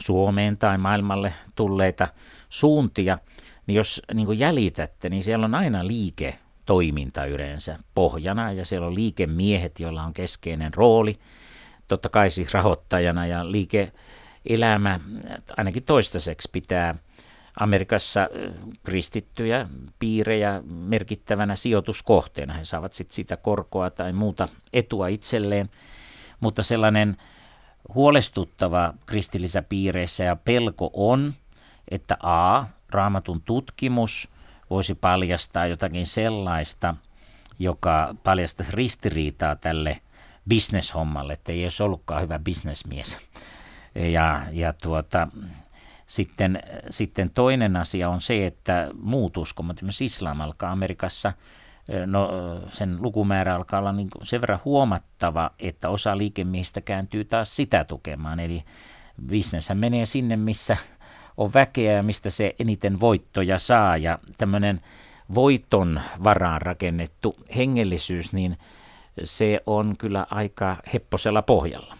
Suomeen 0.00 0.56
tai 0.56 0.78
maailmalle 0.78 1.32
tulleita 1.54 2.08
suuntia, 2.48 3.18
niin 3.66 3.76
jos 3.76 4.02
niin 4.14 4.38
jäljitätte, 4.38 5.08
niin 5.08 5.24
siellä 5.24 5.44
on 5.46 5.54
aina 5.54 5.86
liike 5.86 6.38
toiminta 6.66 7.24
yleensä 7.24 7.78
pohjana 7.94 8.52
ja 8.52 8.64
siellä 8.64 8.86
on 8.86 8.94
liikemiehet, 8.94 9.80
joilla 9.80 10.02
on 10.02 10.14
keskeinen 10.14 10.74
rooli, 10.74 11.18
totta 11.94 12.08
kai 12.08 12.30
siis 12.30 12.54
rahoittajana 12.54 13.26
ja 13.26 13.52
liike-elämä 13.52 15.00
ainakin 15.56 15.82
toistaiseksi 15.82 16.48
pitää 16.52 16.94
Amerikassa 17.60 18.28
kristittyjä 18.84 19.68
piirejä 19.98 20.62
merkittävänä 20.66 21.56
sijoituskohteena. 21.56 22.54
He 22.54 22.64
saavat 22.64 22.92
sitten 22.92 23.14
siitä 23.14 23.36
korkoa 23.36 23.90
tai 23.90 24.12
muuta 24.12 24.48
etua 24.72 25.08
itselleen, 25.08 25.70
mutta 26.40 26.62
sellainen 26.62 27.16
huolestuttava 27.94 28.94
kristillisissä 29.06 29.62
piireissä 29.62 30.24
ja 30.24 30.36
pelko 30.36 30.90
on, 30.92 31.34
että 31.90 32.16
A, 32.22 32.64
raamatun 32.90 33.42
tutkimus 33.42 34.28
voisi 34.70 34.94
paljastaa 34.94 35.66
jotakin 35.66 36.06
sellaista, 36.06 36.94
joka 37.58 38.14
paljastaisi 38.24 38.72
ristiriitaa 38.72 39.56
tälle 39.56 40.00
bisneshommalle, 40.48 41.32
että 41.32 41.52
ei 41.52 41.64
olisi 41.64 41.82
ollutkaan 41.82 42.22
hyvä 42.22 42.38
bisnesmies. 42.38 43.18
Ja, 43.94 44.42
ja 44.52 44.72
tuota, 44.72 45.28
sitten, 46.06 46.62
sitten 46.90 47.30
toinen 47.30 47.76
asia 47.76 48.08
on 48.08 48.20
se, 48.20 48.46
että 48.46 48.90
muut 49.02 49.36
uskomat, 49.36 49.76
esimerkiksi 49.76 50.04
islam 50.04 50.40
alkaa 50.40 50.72
Amerikassa, 50.72 51.32
no, 52.06 52.30
sen 52.68 53.02
lukumäärä 53.02 53.54
alkaa 53.54 53.80
olla 53.80 53.92
niin 53.92 54.08
sen 54.22 54.40
verran 54.40 54.60
huomattava, 54.64 55.50
että 55.58 55.88
osa 55.88 56.18
liikemiehistä 56.18 56.80
kääntyy 56.80 57.24
taas 57.24 57.56
sitä 57.56 57.84
tukemaan. 57.84 58.40
Eli 58.40 58.64
bisneshän 59.26 59.78
menee 59.78 60.06
sinne, 60.06 60.36
missä 60.36 60.76
on 61.36 61.52
väkeä 61.54 61.92
ja 61.92 62.02
mistä 62.02 62.30
se 62.30 62.54
eniten 62.58 63.00
voittoja 63.00 63.58
saa. 63.58 63.96
Ja 63.96 64.18
tämmöinen 64.38 64.80
voiton 65.34 66.00
varaan 66.24 66.62
rakennettu 66.62 67.36
hengellisyys, 67.56 68.32
niin 68.32 68.58
se 69.22 69.60
on 69.66 69.94
kyllä 69.98 70.26
aika 70.30 70.76
hepposella 70.94 71.42
pohjalla. 71.42 71.96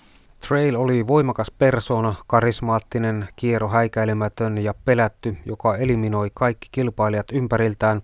Trail 0.48 0.74
oli 0.74 1.06
voimakas 1.06 1.50
persona, 1.50 2.14
karismaattinen, 2.26 3.28
kiero 3.36 3.68
häikäilemätön 3.68 4.58
ja 4.58 4.74
pelätty, 4.84 5.36
joka 5.46 5.76
eliminoi 5.76 6.30
kaikki 6.34 6.68
kilpailijat 6.72 7.26
ympäriltään. 7.32 8.02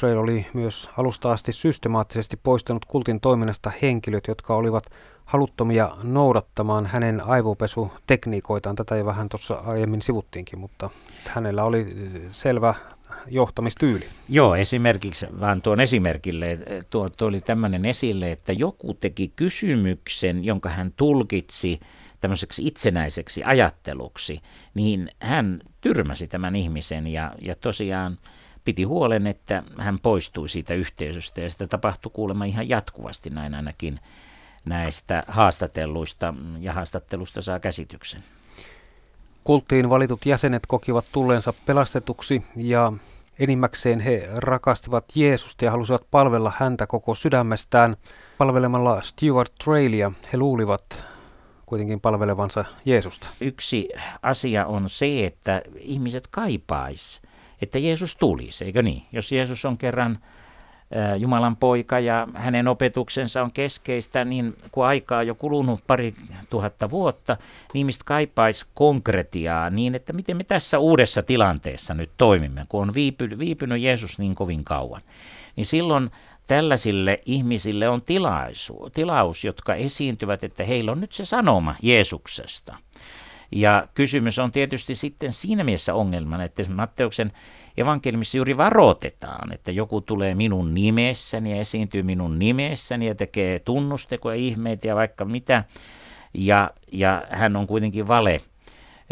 Trail 0.00 0.18
oli 0.18 0.46
myös 0.54 0.90
alusta 0.98 1.32
asti 1.32 1.52
systemaattisesti 1.52 2.40
poistanut 2.42 2.84
kultin 2.84 3.20
toiminnasta 3.20 3.72
henkilöt, 3.82 4.26
jotka 4.28 4.54
olivat 4.54 4.84
haluttomia 5.24 5.90
noudattamaan 6.02 6.86
hänen 6.86 7.20
aivopesutekniikoitaan. 7.20 8.76
Tätä 8.76 8.94
ei 8.94 9.04
vähän 9.04 9.28
tuossa 9.28 9.54
aiemmin 9.54 10.02
sivuttiinkin, 10.02 10.58
mutta 10.58 10.90
hänellä 11.26 11.64
oli 11.64 11.96
selvä 12.30 12.74
johtamistyyli. 13.26 14.08
Joo, 14.28 14.56
esimerkiksi, 14.56 15.26
vaan 15.40 15.62
tuon 15.62 15.80
esimerkille, 15.80 16.58
tuo, 16.90 17.10
tuo 17.10 17.28
oli 17.28 17.40
tämmöinen 17.40 17.84
esille, 17.84 18.32
että 18.32 18.52
joku 18.52 18.94
teki 18.94 19.32
kysymyksen, 19.36 20.44
jonka 20.44 20.68
hän 20.68 20.92
tulkitsi 20.96 21.80
tämmöiseksi 22.20 22.66
itsenäiseksi 22.66 23.44
ajatteluksi, 23.44 24.40
niin 24.74 25.08
hän 25.20 25.60
tyrmäsi 25.80 26.28
tämän 26.28 26.56
ihmisen 26.56 27.06
ja, 27.06 27.32
ja 27.40 27.54
tosiaan 27.54 28.18
piti 28.64 28.82
huolen, 28.82 29.26
että 29.26 29.62
hän 29.78 29.98
poistui 29.98 30.48
siitä 30.48 30.74
yhteisöstä 30.74 31.40
ja 31.40 31.50
sitä 31.50 31.66
tapahtui 31.66 32.10
kuulemma 32.14 32.44
ihan 32.44 32.68
jatkuvasti 32.68 33.30
näin 33.30 33.54
ainakin 33.54 34.00
näistä 34.64 35.22
haastatelluista 35.28 36.34
ja 36.58 36.72
haastattelusta 36.72 37.42
saa 37.42 37.60
käsityksen. 37.60 38.22
Kulttiin 39.44 39.90
valitut 39.90 40.26
jäsenet 40.26 40.66
kokivat 40.66 41.04
tulleensa 41.12 41.54
pelastetuksi 41.66 42.42
ja 42.56 42.92
enimmäkseen 43.38 44.00
he 44.00 44.28
rakastivat 44.36 45.04
Jeesusta 45.14 45.64
ja 45.64 45.70
halusivat 45.70 46.06
palvella 46.10 46.52
häntä 46.56 46.86
koko 46.86 47.14
sydämestään. 47.14 47.96
Palvelemalla 48.38 49.02
Stuart 49.02 49.52
Trailia 49.64 50.12
he 50.32 50.38
luulivat 50.38 51.04
kuitenkin 51.66 52.00
palvelevansa 52.00 52.64
Jeesusta. 52.84 53.28
Yksi 53.40 53.88
asia 54.22 54.66
on 54.66 54.88
se, 54.88 55.26
että 55.26 55.62
ihmiset 55.78 56.28
kaipais, 56.30 57.22
että 57.62 57.78
Jeesus 57.78 58.16
tulisi, 58.16 58.64
eikö 58.64 58.82
niin? 58.82 59.02
Jos 59.12 59.32
Jeesus 59.32 59.64
on 59.64 59.78
kerran 59.78 60.16
Jumalan 61.18 61.56
poika 61.56 61.98
ja 61.98 62.28
hänen 62.34 62.68
opetuksensa 62.68 63.42
on 63.42 63.52
keskeistä, 63.52 64.24
niin 64.24 64.56
kun 64.72 64.86
aikaa 64.86 65.18
on 65.18 65.26
jo 65.26 65.34
kulunut 65.34 65.80
pari 65.86 66.14
tuhatta 66.50 66.90
vuotta, 66.90 67.36
niin 67.74 67.78
ihmiset 67.78 68.02
kaipaisi 68.02 68.66
konkretiaa 68.74 69.70
niin, 69.70 69.94
että 69.94 70.12
miten 70.12 70.36
me 70.36 70.44
tässä 70.44 70.78
uudessa 70.78 71.22
tilanteessa 71.22 71.94
nyt 71.94 72.10
toimimme, 72.18 72.66
kun 72.68 72.82
on 72.82 72.94
viipynyt, 72.94 73.38
viipynyt 73.38 73.80
Jeesus 73.82 74.18
niin 74.18 74.34
kovin 74.34 74.64
kauan. 74.64 75.02
Niin 75.56 75.66
silloin 75.66 76.10
tällaisille 76.46 77.20
ihmisille 77.26 77.88
on 77.88 78.02
tilaisu, 78.02 78.90
tilaus, 78.94 79.44
jotka 79.44 79.74
esiintyvät, 79.74 80.44
että 80.44 80.64
heillä 80.64 80.92
on 80.92 81.00
nyt 81.00 81.12
se 81.12 81.24
sanoma 81.24 81.74
Jeesuksesta. 81.82 82.76
Ja 83.52 83.88
kysymys 83.94 84.38
on 84.38 84.52
tietysti 84.52 84.94
sitten 84.94 85.32
siinä 85.32 85.64
mielessä 85.64 85.94
ongelmana, 85.94 86.44
että 86.44 86.62
Matteuksen 86.68 87.32
evankeliumissa 87.76 88.36
juuri 88.36 88.56
varoitetaan, 88.56 89.52
että 89.52 89.72
joku 89.72 90.00
tulee 90.00 90.34
minun 90.34 90.74
nimessäni 90.74 91.50
ja 91.50 91.56
esiintyy 91.56 92.02
minun 92.02 92.38
nimessäni 92.38 93.06
ja 93.06 93.14
tekee 93.14 93.58
tunnustekoja, 93.58 94.36
ihmeitä 94.36 94.86
ja 94.86 94.94
vaikka 94.94 95.24
mitä. 95.24 95.64
Ja, 96.34 96.70
ja 96.92 97.22
hän 97.30 97.56
on 97.56 97.66
kuitenkin 97.66 98.08
vale 98.08 98.40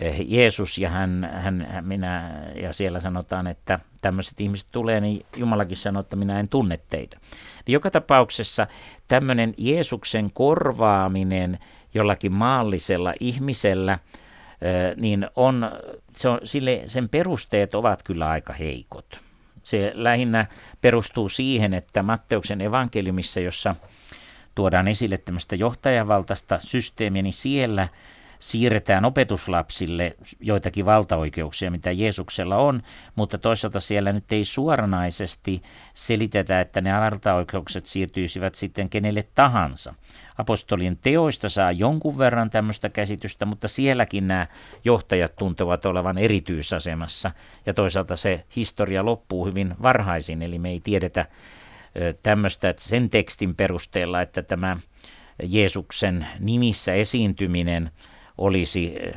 Eh, 0.01 0.25
Jeesus 0.29 0.79
ja 0.79 0.89
hän, 0.89 1.31
hän, 1.33 1.67
hän, 1.71 1.85
minä, 1.85 2.43
ja 2.63 2.73
siellä 2.73 3.01
sanotaan, 3.01 3.47
että 3.47 3.81
tämmöiset 4.01 4.41
ihmiset 4.41 4.69
tulee, 4.73 5.01
niin 5.01 5.27
Jumalakin 5.37 5.77
sanoo, 5.77 6.01
että 6.01 6.17
minä 6.17 6.41
en 6.41 6.49
tunne 6.49 6.81
teitä. 6.91 7.19
Niin 7.67 7.73
joka 7.73 7.91
tapauksessa 7.91 8.67
tämmöinen 9.09 9.55
Jeesuksen 9.59 10.31
korvaaminen 10.33 11.59
jollakin 11.95 12.33
maallisella 12.33 13.15
ihmisellä, 13.21 13.99
niin 14.97 15.27
on, 15.37 15.71
se 16.17 16.29
on, 16.29 16.41
sille, 16.45 16.83
sen 16.87 17.09
perusteet 17.09 17.75
ovat 17.75 18.03
kyllä 18.03 18.29
aika 18.29 18.53
heikot. 18.53 19.21
Se 19.63 19.93
lähinnä 19.95 20.47
perustuu 20.81 21.29
siihen, 21.29 21.75
että 21.75 22.03
Matteuksen 22.03 22.61
evankeliumissa, 22.61 23.41
jossa 23.41 23.77
tuodaan 24.55 24.89
esille 24.89 25.19
tämmöistä 25.19 25.57
johtajavaltaista 25.57 26.59
systeemiä, 26.59 27.23
niin 27.23 27.33
siellä– 27.33 27.89
siirretään 28.41 29.05
opetuslapsille 29.05 30.17
joitakin 30.41 30.87
valtaoikeuksia, 30.87 31.71
mitä 31.71 31.93
Jeesuksella 31.93 32.57
on, 32.57 32.83
mutta 33.15 33.39
toisaalta 33.39 33.81
siellä 33.81 34.13
nyt 34.13 34.33
ei 34.33 34.45
suoranaisesti 34.45 35.63
selitetä, 35.95 36.61
että 36.61 36.81
ne 36.81 36.93
valtaoikeukset 36.93 37.87
siirtyisivät 37.87 38.55
sitten 38.55 38.89
kenelle 38.89 39.25
tahansa. 39.35 39.95
Apostolien 40.39 40.99
teoista 41.03 41.49
saa 41.49 41.73
jonkun 41.73 42.19
verran 42.19 42.51
tämmöistä 42.51 42.89
käsitystä, 42.89 43.47
mutta 43.47 43.69
sielläkin 43.69 44.29
nämä 44.29 44.47
johtajat 44.85 45.37
tuntevat 45.37 45.87
olevan 45.87 46.19
erityisasemassa 46.19 47.31
ja 47.67 47.75
toisaalta 47.75 48.17
se 48.17 48.45
historia 48.57 49.05
loppuu 49.05 49.47
hyvin 49.47 49.75
varhaisin, 49.83 50.43
eli 50.43 50.59
me 50.59 50.71
ei 50.71 50.81
tiedetä 50.81 51.27
tämmöistä 52.23 52.69
että 52.69 52.83
sen 52.83 53.11
tekstin 53.11 53.55
perusteella, 53.55 54.23
että 54.23 54.43
tämä 54.43 54.77
Jeesuksen 55.43 56.27
nimissä 56.39 56.95
esiintyminen 56.95 57.91
olisi, 58.41 58.97
eh, 59.03 59.15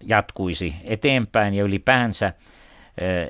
jatkuisi 0.00 0.74
eteenpäin 0.84 1.54
ja 1.54 1.64
ylipäänsä 1.64 2.26
eh, 2.26 2.34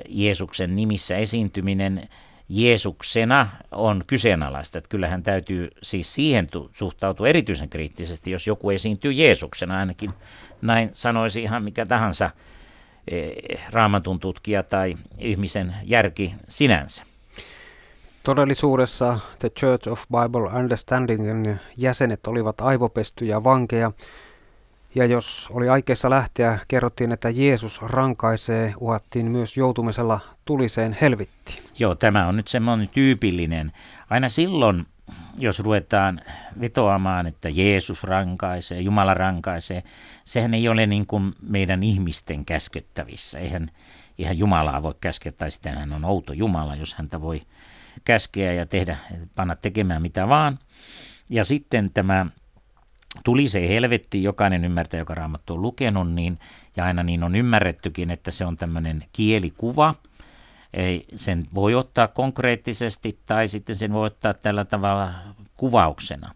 Jeesuksen 0.09 0.75
nimissä 0.75 1.17
esiintyminen 1.17 2.09
Jeesuksena 2.49 3.47
on 3.71 4.03
kyseenalaista. 4.07 4.77
Että 4.77 4.89
kyllähän 4.89 5.23
täytyy 5.23 5.69
siis 5.83 6.15
siihen 6.15 6.49
suhtautua 6.73 7.27
erityisen 7.27 7.69
kriittisesti, 7.69 8.31
jos 8.31 8.47
joku 8.47 8.69
esiintyy 8.69 9.11
Jeesuksena, 9.11 9.77
ainakin 9.77 10.13
näin 10.61 10.89
sanoisi 10.93 11.43
ihan 11.43 11.63
mikä 11.63 11.85
tahansa 11.85 12.29
eh, 13.07 13.33
raamatun 13.71 14.19
tutkija 14.19 14.63
tai 14.63 14.95
ihmisen 15.17 15.75
järki 15.83 16.33
sinänsä. 16.49 17.03
Todellisuudessa 18.23 19.19
The 19.39 19.49
Church 19.49 19.89
of 19.89 20.03
Bible 20.07 20.59
Understandingin 20.59 21.59
jäsenet 21.77 22.27
olivat 22.27 22.61
aivopestyjä 22.61 23.43
vankeja, 23.43 23.91
ja 24.95 25.05
jos 25.05 25.47
oli 25.51 25.69
aikeissa 25.69 26.09
lähteä, 26.09 26.59
kerrottiin, 26.67 27.11
että 27.11 27.29
Jeesus 27.29 27.81
rankaisee, 27.81 28.73
uhattiin 28.79 29.31
myös 29.31 29.57
joutumisella 29.57 30.19
tuliseen 30.45 30.97
helvettiin. 31.01 31.63
Joo, 31.79 31.95
tämä 31.95 32.27
on 32.27 32.35
nyt 32.35 32.47
semmoinen 32.47 32.89
tyypillinen. 32.89 33.71
Aina 34.09 34.29
silloin, 34.29 34.85
jos 35.37 35.59
ruvetaan 35.59 36.21
vetoamaan, 36.61 37.27
että 37.27 37.49
Jeesus 37.49 38.03
rankaisee, 38.03 38.81
Jumala 38.81 39.13
rankaisee, 39.13 39.83
sehän 40.23 40.53
ei 40.53 40.69
ole 40.69 40.85
niin 40.85 41.07
kuin 41.07 41.33
meidän 41.41 41.83
ihmisten 41.83 42.45
käskettävissä. 42.45 43.39
Eihän 43.39 43.71
ihan 44.17 44.37
Jumalaa 44.37 44.83
voi 44.83 44.95
käskeä, 45.01 45.31
tai 45.31 45.51
sitten 45.51 45.77
hän 45.77 45.93
on 45.93 46.05
outo 46.05 46.33
Jumala, 46.33 46.75
jos 46.75 46.93
häntä 46.93 47.21
voi 47.21 47.41
käskeä 48.05 48.53
ja 48.53 48.65
tehdä, 48.65 48.97
panna 49.35 49.55
tekemään 49.55 50.01
mitä 50.01 50.27
vaan. 50.27 50.59
Ja 51.29 51.45
sitten 51.45 51.91
tämä 51.93 52.25
tuli 53.23 53.49
se 53.49 53.67
helvetti, 53.67 54.23
jokainen 54.23 54.65
ymmärtää, 54.65 54.97
joka 54.97 55.15
raamattu 55.15 55.53
on 55.53 55.61
lukenut, 55.61 56.11
niin, 56.11 56.39
ja 56.77 56.85
aina 56.85 57.03
niin 57.03 57.23
on 57.23 57.35
ymmärrettykin, 57.35 58.11
että 58.11 58.31
se 58.31 58.45
on 58.45 58.57
tämmöinen 58.57 59.03
kielikuva. 59.13 59.95
Ei, 60.73 61.05
sen 61.15 61.43
voi 61.55 61.75
ottaa 61.75 62.07
konkreettisesti 62.07 63.19
tai 63.25 63.47
sitten 63.47 63.75
sen 63.75 63.93
voi 63.93 64.05
ottaa 64.05 64.33
tällä 64.33 64.65
tavalla 64.65 65.13
kuvauksena. 65.57 66.33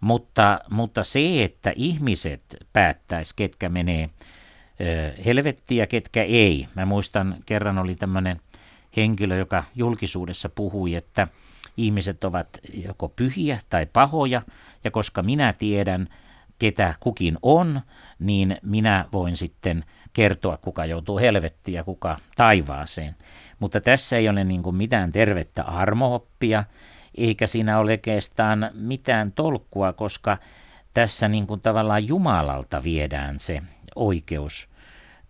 Mutta, 0.00 0.60
mutta 0.70 1.04
se, 1.04 1.44
että 1.44 1.72
ihmiset 1.76 2.56
päättäisi, 2.72 3.34
ketkä 3.36 3.68
menee 3.68 4.10
ja 5.70 5.86
ketkä 5.86 6.22
ei. 6.22 6.68
Mä 6.74 6.86
muistan, 6.86 7.36
kerran 7.46 7.78
oli 7.78 7.94
tämmöinen 7.94 8.40
henkilö, 8.96 9.36
joka 9.36 9.64
julkisuudessa 9.74 10.48
puhui, 10.48 10.94
että– 10.94 11.28
ihmiset 11.76 12.24
ovat 12.24 12.48
joko 12.74 13.08
pyhiä 13.08 13.58
tai 13.70 13.86
pahoja, 13.86 14.42
ja 14.84 14.90
koska 14.90 15.22
minä 15.22 15.52
tiedän, 15.52 16.08
ketä 16.58 16.94
kukin 17.00 17.38
on, 17.42 17.80
niin 18.18 18.56
minä 18.62 19.04
voin 19.12 19.36
sitten 19.36 19.84
kertoa, 20.12 20.56
kuka 20.56 20.84
joutuu 20.84 21.18
helvettiin 21.18 21.74
ja 21.74 21.84
kuka 21.84 22.16
taivaaseen. 22.36 23.16
Mutta 23.58 23.80
tässä 23.80 24.16
ei 24.16 24.28
ole 24.28 24.44
niin 24.44 24.74
mitään 24.74 25.12
tervettä 25.12 25.62
armooppia, 25.62 26.64
eikä 27.14 27.46
siinä 27.46 27.78
ole 27.78 27.90
oikeastaan 27.90 28.70
mitään 28.74 29.32
tolkkua, 29.32 29.92
koska 29.92 30.38
tässä 30.94 31.28
niin 31.28 31.46
kuin 31.46 31.60
tavallaan 31.60 32.08
Jumalalta 32.08 32.82
viedään 32.82 33.38
se 33.38 33.62
oikeus 33.94 34.68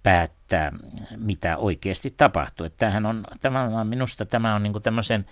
päättää, 0.03 0.73
mitä 1.17 1.57
oikeasti 1.57 2.15
tapahtuu. 2.17 2.67
Että 2.67 2.79
tämähän 2.79 3.07
on, 3.07 3.25
tämä, 3.41 3.85
minusta 3.85 4.27
tämä 4.27 4.55
on 4.55 4.63
niin 4.63 4.73
kuin 4.73 4.83
tämmöisen 4.83 5.27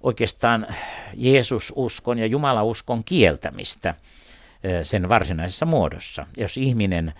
oikeastaan 0.00 0.66
Jeesususkon 1.14 2.18
ja 2.18 2.26
Jumalauskon 2.26 3.04
kieltämistä 3.04 3.94
sen 4.82 5.08
varsinaisessa 5.08 5.66
muodossa, 5.66 6.26
jos 6.36 6.56
ihminen 6.56 7.12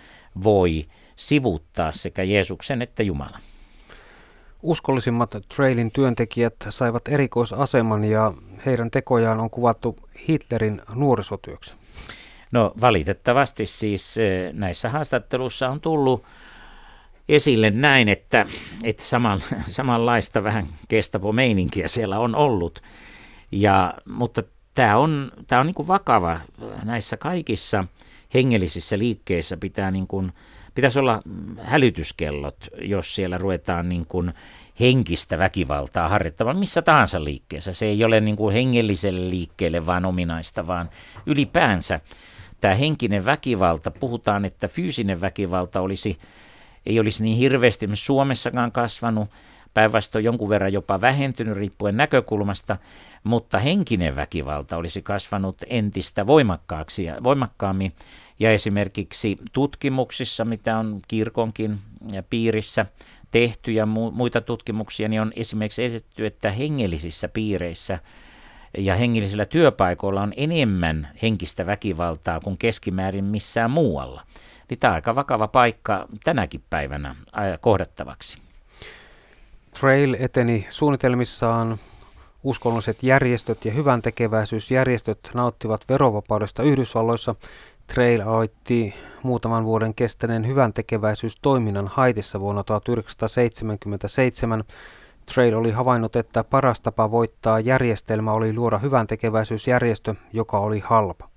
voi 0.43 0.85
sivuuttaa 1.15 1.91
sekä 1.91 2.23
Jeesuksen 2.23 2.81
että 2.81 3.03
Jumalan. 3.03 3.41
Uskollisimmat 4.61 5.35
Trailin 5.55 5.91
työntekijät 5.91 6.55
saivat 6.69 7.07
erikoisaseman 7.07 8.03
ja 8.03 8.33
heidän 8.65 8.91
tekojaan 8.91 9.39
on 9.39 9.49
kuvattu 9.49 9.95
Hitlerin 10.29 10.81
nuorisotyöksi. 10.95 11.73
No 12.51 12.73
valitettavasti 12.81 13.65
siis 13.65 14.15
näissä 14.53 14.89
haastatteluissa 14.89 15.69
on 15.69 15.81
tullut 15.81 16.23
esille 17.29 17.69
näin, 17.69 18.09
että, 18.09 18.45
että 18.83 19.03
saman, 19.03 19.41
samanlaista 19.67 20.43
vähän 20.43 20.67
meininkiä 21.33 21.87
siellä 21.87 22.19
on 22.19 22.35
ollut. 22.35 22.81
Ja, 23.51 23.93
mutta 24.05 24.41
tämä 24.73 24.97
on, 24.97 25.31
tämä 25.47 25.59
on 25.59 25.65
niin 25.65 25.75
kuin 25.75 25.87
vakava. 25.87 26.39
Näissä 26.83 27.17
kaikissa 27.17 27.85
hengellisissä 28.33 28.99
liikkeissä 28.99 29.57
pitää 29.57 29.91
niin 29.91 30.07
kuin, 30.07 30.31
pitäisi 30.75 30.99
olla 30.99 31.21
hälytyskellot, 31.61 32.67
jos 32.81 33.15
siellä 33.15 33.37
ruvetaan 33.37 33.89
niin 33.89 34.05
kuin 34.05 34.33
henkistä 34.79 35.37
väkivaltaa 35.37 36.09
harjoittamaan 36.09 36.57
missä 36.57 36.81
tahansa 36.81 37.23
liikkeessä. 37.23 37.73
Se 37.73 37.85
ei 37.85 38.03
ole 38.03 38.19
niin 38.19 38.35
kuin 38.35 38.53
hengelliselle 38.53 39.29
liikkeelle 39.29 39.85
vaan 39.85 40.05
ominaista, 40.05 40.67
vaan 40.67 40.89
ylipäänsä 41.25 41.99
tämä 42.61 42.75
henkinen 42.75 43.25
väkivalta, 43.25 43.91
puhutaan, 43.91 44.45
että 44.45 44.67
fyysinen 44.67 45.21
väkivalta 45.21 45.81
olisi 45.81 46.17
ei 46.85 46.99
olisi 46.99 47.23
niin 47.23 47.37
hirveästi 47.37 47.89
Suomessakaan 47.93 48.71
kasvanut, 48.71 49.29
päinvastoin 49.73 50.25
jonkun 50.25 50.49
verran 50.49 50.73
jopa 50.73 51.01
vähentynyt 51.01 51.57
riippuen 51.57 51.97
näkökulmasta, 51.97 52.77
mutta 53.23 53.59
henkinen 53.59 54.15
väkivalta 54.15 54.77
olisi 54.77 55.01
kasvanut 55.01 55.57
entistä 55.67 56.27
voimakkaaksi 56.27 57.03
ja 57.03 57.23
voimakkaammin. 57.23 57.93
Ja 58.39 58.51
esimerkiksi 58.51 59.37
tutkimuksissa, 59.53 60.45
mitä 60.45 60.77
on 60.77 60.99
kirkonkin 61.07 61.79
piirissä 62.29 62.85
tehty 63.31 63.71
ja 63.71 63.85
muita 63.85 64.41
tutkimuksia, 64.41 65.07
niin 65.07 65.21
on 65.21 65.33
esimerkiksi 65.35 65.83
esitetty, 65.83 66.25
että 66.25 66.51
hengellisissä 66.51 67.27
piireissä 67.27 67.99
ja 68.77 68.95
hengellisillä 68.95 69.45
työpaikoilla 69.45 70.21
on 70.21 70.33
enemmän 70.37 71.07
henkistä 71.21 71.65
väkivaltaa 71.65 72.39
kuin 72.39 72.57
keskimäärin 72.57 73.25
missään 73.25 73.71
muualla 73.71 74.23
niin 74.71 74.79
tämä 74.79 74.91
on 74.91 74.95
aika 74.95 75.15
vakava 75.15 75.47
paikka 75.47 76.07
tänäkin 76.23 76.63
päivänä 76.69 77.15
kohdattavaksi. 77.61 78.41
Trail 79.79 80.15
eteni 80.19 80.67
suunnitelmissaan 80.69 81.77
uskonnolliset 82.43 83.03
järjestöt 83.03 83.65
ja 83.65 83.71
hyvän 83.71 84.01
tekeväisyysjärjestöt 84.01 85.31
nauttivat 85.33 85.81
verovapaudesta 85.89 86.63
Yhdysvalloissa. 86.63 87.35
Trail 87.93 88.21
aloitti 88.21 88.93
muutaman 89.23 89.65
vuoden 89.65 89.95
kestäneen 89.95 90.47
hyvän 90.47 90.73
tekeväisyystoiminnan 90.73 91.87
Haitissa 91.87 92.39
vuonna 92.39 92.63
1977. 92.63 94.63
Trail 95.33 95.55
oli 95.55 95.71
havainnut, 95.71 96.15
että 96.15 96.43
paras 96.43 96.81
tapa 96.81 97.11
voittaa 97.11 97.59
järjestelmä 97.59 98.31
oli 98.31 98.53
luoda 98.53 98.77
hyvän 98.77 99.07
tekeväisyysjärjestö, 99.07 100.15
joka 100.33 100.59
oli 100.59 100.79
halpa. 100.79 101.29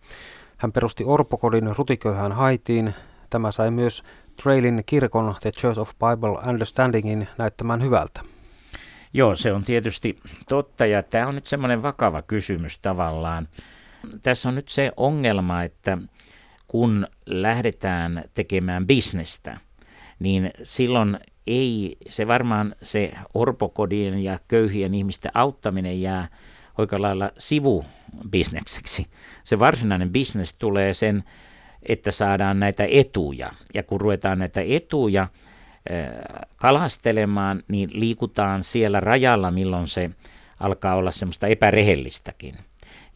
Hän 0.56 0.72
perusti 0.72 1.04
orpokodin 1.04 1.76
Rutiköhän 1.76 2.32
Haitiin, 2.32 2.94
Tämä 3.34 3.52
sai 3.52 3.70
myös 3.70 4.02
Trailin 4.42 4.82
kirkon 4.86 5.34
The 5.40 5.52
Church 5.52 5.80
of 5.80 5.90
Bible 5.90 6.50
Understandingin 6.50 7.28
näyttämään 7.38 7.82
hyvältä? 7.82 8.20
Joo, 9.12 9.36
se 9.36 9.52
on 9.52 9.64
tietysti 9.64 10.18
totta 10.48 10.86
ja 10.86 11.02
tämä 11.02 11.26
on 11.26 11.34
nyt 11.34 11.46
semmoinen 11.46 11.82
vakava 11.82 12.22
kysymys 12.22 12.78
tavallaan. 12.78 13.48
Tässä 14.22 14.48
on 14.48 14.54
nyt 14.54 14.68
se 14.68 14.92
ongelma, 14.96 15.62
että 15.62 15.98
kun 16.66 17.06
lähdetään 17.26 18.24
tekemään 18.34 18.86
bisnestä, 18.86 19.60
niin 20.18 20.50
silloin 20.62 21.18
ei 21.46 21.96
se 22.08 22.26
varmaan 22.26 22.74
se 22.82 23.12
orpokodien 23.34 24.18
ja 24.18 24.38
köyhien 24.48 24.94
ihmisten 24.94 25.32
auttaminen 25.34 26.00
jää 26.00 26.28
oikein 26.78 27.02
lailla 27.02 27.30
sivubisnekseksi. 27.38 29.06
Se 29.44 29.58
varsinainen 29.58 30.10
bisnes 30.10 30.54
tulee 30.54 30.92
sen, 30.92 31.24
että 31.88 32.10
saadaan 32.10 32.60
näitä 32.60 32.86
etuja. 32.90 33.52
Ja 33.74 33.82
kun 33.82 34.00
ruvetaan 34.00 34.38
näitä 34.38 34.60
etuja 34.66 35.28
kalastelemaan, 36.56 37.62
niin 37.68 37.90
liikutaan 37.92 38.62
siellä 38.62 39.00
rajalla, 39.00 39.50
milloin 39.50 39.88
se 39.88 40.10
alkaa 40.60 40.94
olla 40.94 41.10
semmoista 41.10 41.46
epärehellistäkin. 41.46 42.54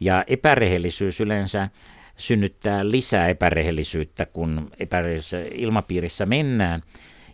Ja 0.00 0.24
epärehellisyys 0.26 1.20
yleensä 1.20 1.68
synnyttää 2.16 2.90
lisää 2.90 3.28
epärehellisyyttä, 3.28 4.26
kun 4.26 4.70
epärehellisessä 4.78 5.44
ilmapiirissä 5.54 6.26
mennään. 6.26 6.82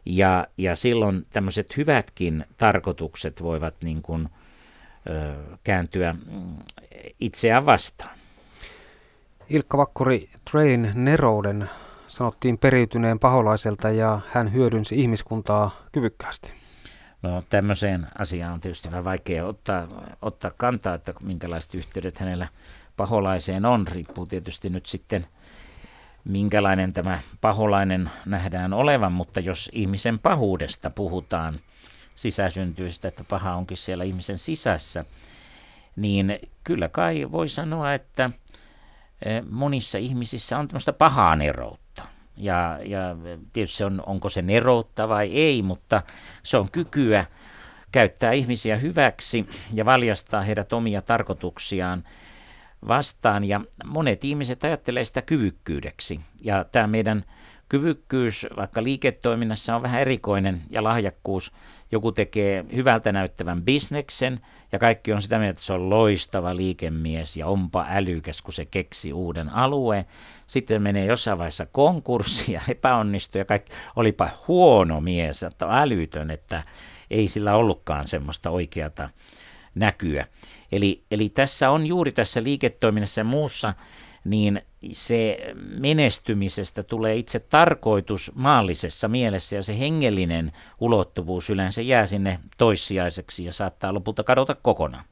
Ja, 0.07 0.47
ja 0.59 0.77
silloin 0.77 1.27
tämmöiset 1.33 1.77
hyvätkin 1.77 2.45
tarkoitukset 2.57 3.43
voivat 3.43 3.75
niin 3.83 4.03
kuin, 4.03 4.29
ö, 5.11 5.35
kääntyä 5.65 6.13
mm, 6.13 6.57
itseään 7.21 7.67
vastaan. 7.67 8.24
Ilkka 9.49 9.79
Vakkuri, 9.79 10.29
Train 10.51 10.93
nerouden 10.95 11.71
sanottiin 12.07 12.59
periytyneen 12.59 13.19
paholaiselta 13.19 13.91
ja 13.91 14.21
hän 14.33 14.53
hyödynsi 14.53 15.01
ihmiskuntaa 15.01 15.71
kyvykkäästi. 15.93 16.53
No 17.23 17.43
tämmöiseen 17.51 18.07
asiaan 18.19 18.53
on 18.53 18.61
tietysti 18.61 18.91
vähän 18.91 19.05
vaikea 19.05 19.47
ottaa, 19.47 19.89
ottaa 20.23 20.51
kantaa, 20.57 20.95
että 20.95 21.15
minkälaiset 21.21 21.75
yhteydet 21.75 22.19
hänellä 22.19 22.49
paholaiseen 22.97 23.65
on. 23.65 23.89
Riippuu 23.89 24.27
tietysti 24.27 24.71
nyt 24.71 24.87
sitten, 24.87 25.27
minkälainen 26.25 26.93
tämä 26.93 27.21
paholainen 27.41 28.11
nähdään 28.27 28.73
olevan, 28.73 29.13
mutta 29.13 29.41
jos 29.41 29.71
ihmisen 29.73 30.19
pahuudesta 30.19 30.91
puhutaan 30.91 31.61
sisäsyntyistä, 32.15 33.09
että 33.09 33.25
paha 33.25 33.55
onkin 33.55 33.77
siellä 33.77 34.05
ihmisen 34.05 34.39
sisässä, 34.39 35.05
niin 35.97 36.39
kyllä 36.65 36.89
kai 36.89 37.33
voi 37.33 37.49
sanoa, 37.49 37.95
että 37.95 38.31
monissa 39.51 39.99
ihmisissä 39.99 40.59
on 40.59 40.69
tämmöistä 40.69 40.93
pahaa 40.93 41.37
neroutta. 41.37 42.03
Ja, 42.37 42.79
ja 42.85 43.17
tietysti 43.53 43.77
se 43.77 43.85
on, 43.85 44.03
onko 44.07 44.29
se 44.29 44.43
neroutta 44.43 45.09
vai 45.09 45.33
ei, 45.33 45.63
mutta 45.63 46.03
se 46.43 46.57
on 46.57 46.71
kykyä 46.71 47.25
käyttää 47.93 48.33
ihmisiä 48.33 48.77
hyväksi 48.77 49.47
ja 49.73 49.85
valjastaa 49.85 50.43
heidät 50.43 50.73
omia 50.73 51.03
tarkoituksiaan 51.03 52.05
vastaan. 52.89 53.45
Ja 53.45 53.61
monet 53.85 54.25
ihmiset 54.25 54.65
ajattelee 54.65 55.05
sitä 55.05 55.23
kyvykkyydeksi. 55.23 56.21
Ja 56.43 56.65
tämä 56.65 56.87
meidän 56.87 57.25
kyvykkyys 57.75 58.47
vaikka 58.57 58.83
liiketoiminnassa 58.83 59.77
on 59.77 59.83
vähän 59.83 60.01
erikoinen 60.01 60.63
ja 60.71 60.83
lahjakkuus. 60.83 61.53
Joku 61.93 62.13
tekee 62.13 62.65
hyvältä 62.75 63.13
näyttävän 63.13 63.63
bisneksen 63.63 64.41
ja 64.73 64.79
kaikki 64.79 65.13
on 65.13 65.23
sitä 65.23 65.39
mieltä, 65.39 65.51
että 65.51 65.63
se 65.63 65.73
on 65.73 65.91
loistava 65.91 66.57
liikemies 66.57 67.37
ja 67.37 67.47
onpa 67.47 67.87
älykäs, 67.89 68.43
kun 68.43 68.55
se 68.55 68.65
keksi 68.65 69.13
uuden 69.13 69.49
alueen. 69.49 70.05
Sitten 70.47 70.83
menee 70.83 71.07
jossain 71.07 71.39
vaiheessa 71.39 71.67
ja 72.49 72.61
epäonnistuu 72.69 73.39
ja 73.39 73.45
kaikki, 73.45 73.73
olipa 73.97 74.29
huono 74.49 75.01
mies, 75.01 75.43
että 75.43 75.67
älytön, 75.71 76.31
että 76.31 76.63
ei 77.11 77.29
sillä 77.29 77.55
ollutkaan 77.55 78.09
semmoista 78.09 78.51
oikeata 78.51 79.11
näkyä. 79.75 80.27
Eli, 80.73 81.05
eli 81.11 81.29
tässä 81.29 81.71
on 81.71 81.87
juuri 81.87 82.13
tässä 82.13 82.43
liiketoiminnassa 82.43 83.21
ja 83.21 83.25
muussa, 83.25 83.75
niin 84.25 84.63
se 84.93 85.39
menestymisestä 85.79 86.83
tulee 86.83 87.17
itse 87.17 87.41
tarkoitus 87.41 88.33
maallisessa 88.35 89.09
mielessä 89.09 89.57
ja 89.57 89.63
se 89.63 89.79
hengellinen 89.79 90.53
ulottuvuus 90.81 91.51
yleensä 91.51 91.83
jää 91.83 92.07
sinne 92.07 92.39
toissijaiseksi 92.59 93.45
ja 93.45 93.53
saattaa 93.53 93.95
lopulta 93.95 94.25
kadota 94.25 94.57
kokonaan. 94.63 95.05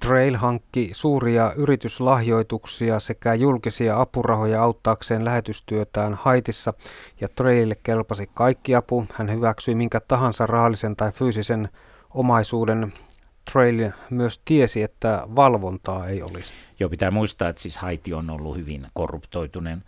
Trail 0.00 0.36
hankki 0.36 0.90
suuria 0.92 1.52
yrityslahjoituksia 1.56 3.00
sekä 3.00 3.34
julkisia 3.34 4.00
apurahoja 4.00 4.62
auttaakseen 4.62 5.24
lähetystyötään 5.24 6.14
Haitissa 6.14 6.74
ja 7.20 7.28
Trail 7.28 7.74
kelpasi 7.82 8.30
kaikki 8.34 8.74
apu. 8.74 9.06
Hän 9.12 9.32
hyväksyi 9.32 9.74
minkä 9.74 10.00
tahansa 10.00 10.46
rahallisen 10.46 10.96
tai 10.96 11.12
fyysisen 11.12 11.68
omaisuuden 12.14 12.92
Trail 13.52 13.90
myös 14.10 14.40
tiesi, 14.44 14.82
että 14.82 15.22
valvontaa 15.36 16.06
ei 16.06 16.22
olisi. 16.22 16.52
Joo, 16.80 16.90
pitää 16.90 17.10
muistaa, 17.10 17.48
että 17.48 17.62
siis 17.62 17.76
Haiti 17.76 18.14
on 18.14 18.30
ollut 18.30 18.56
hyvin 18.56 18.86
korruptoitunut, 18.94 19.78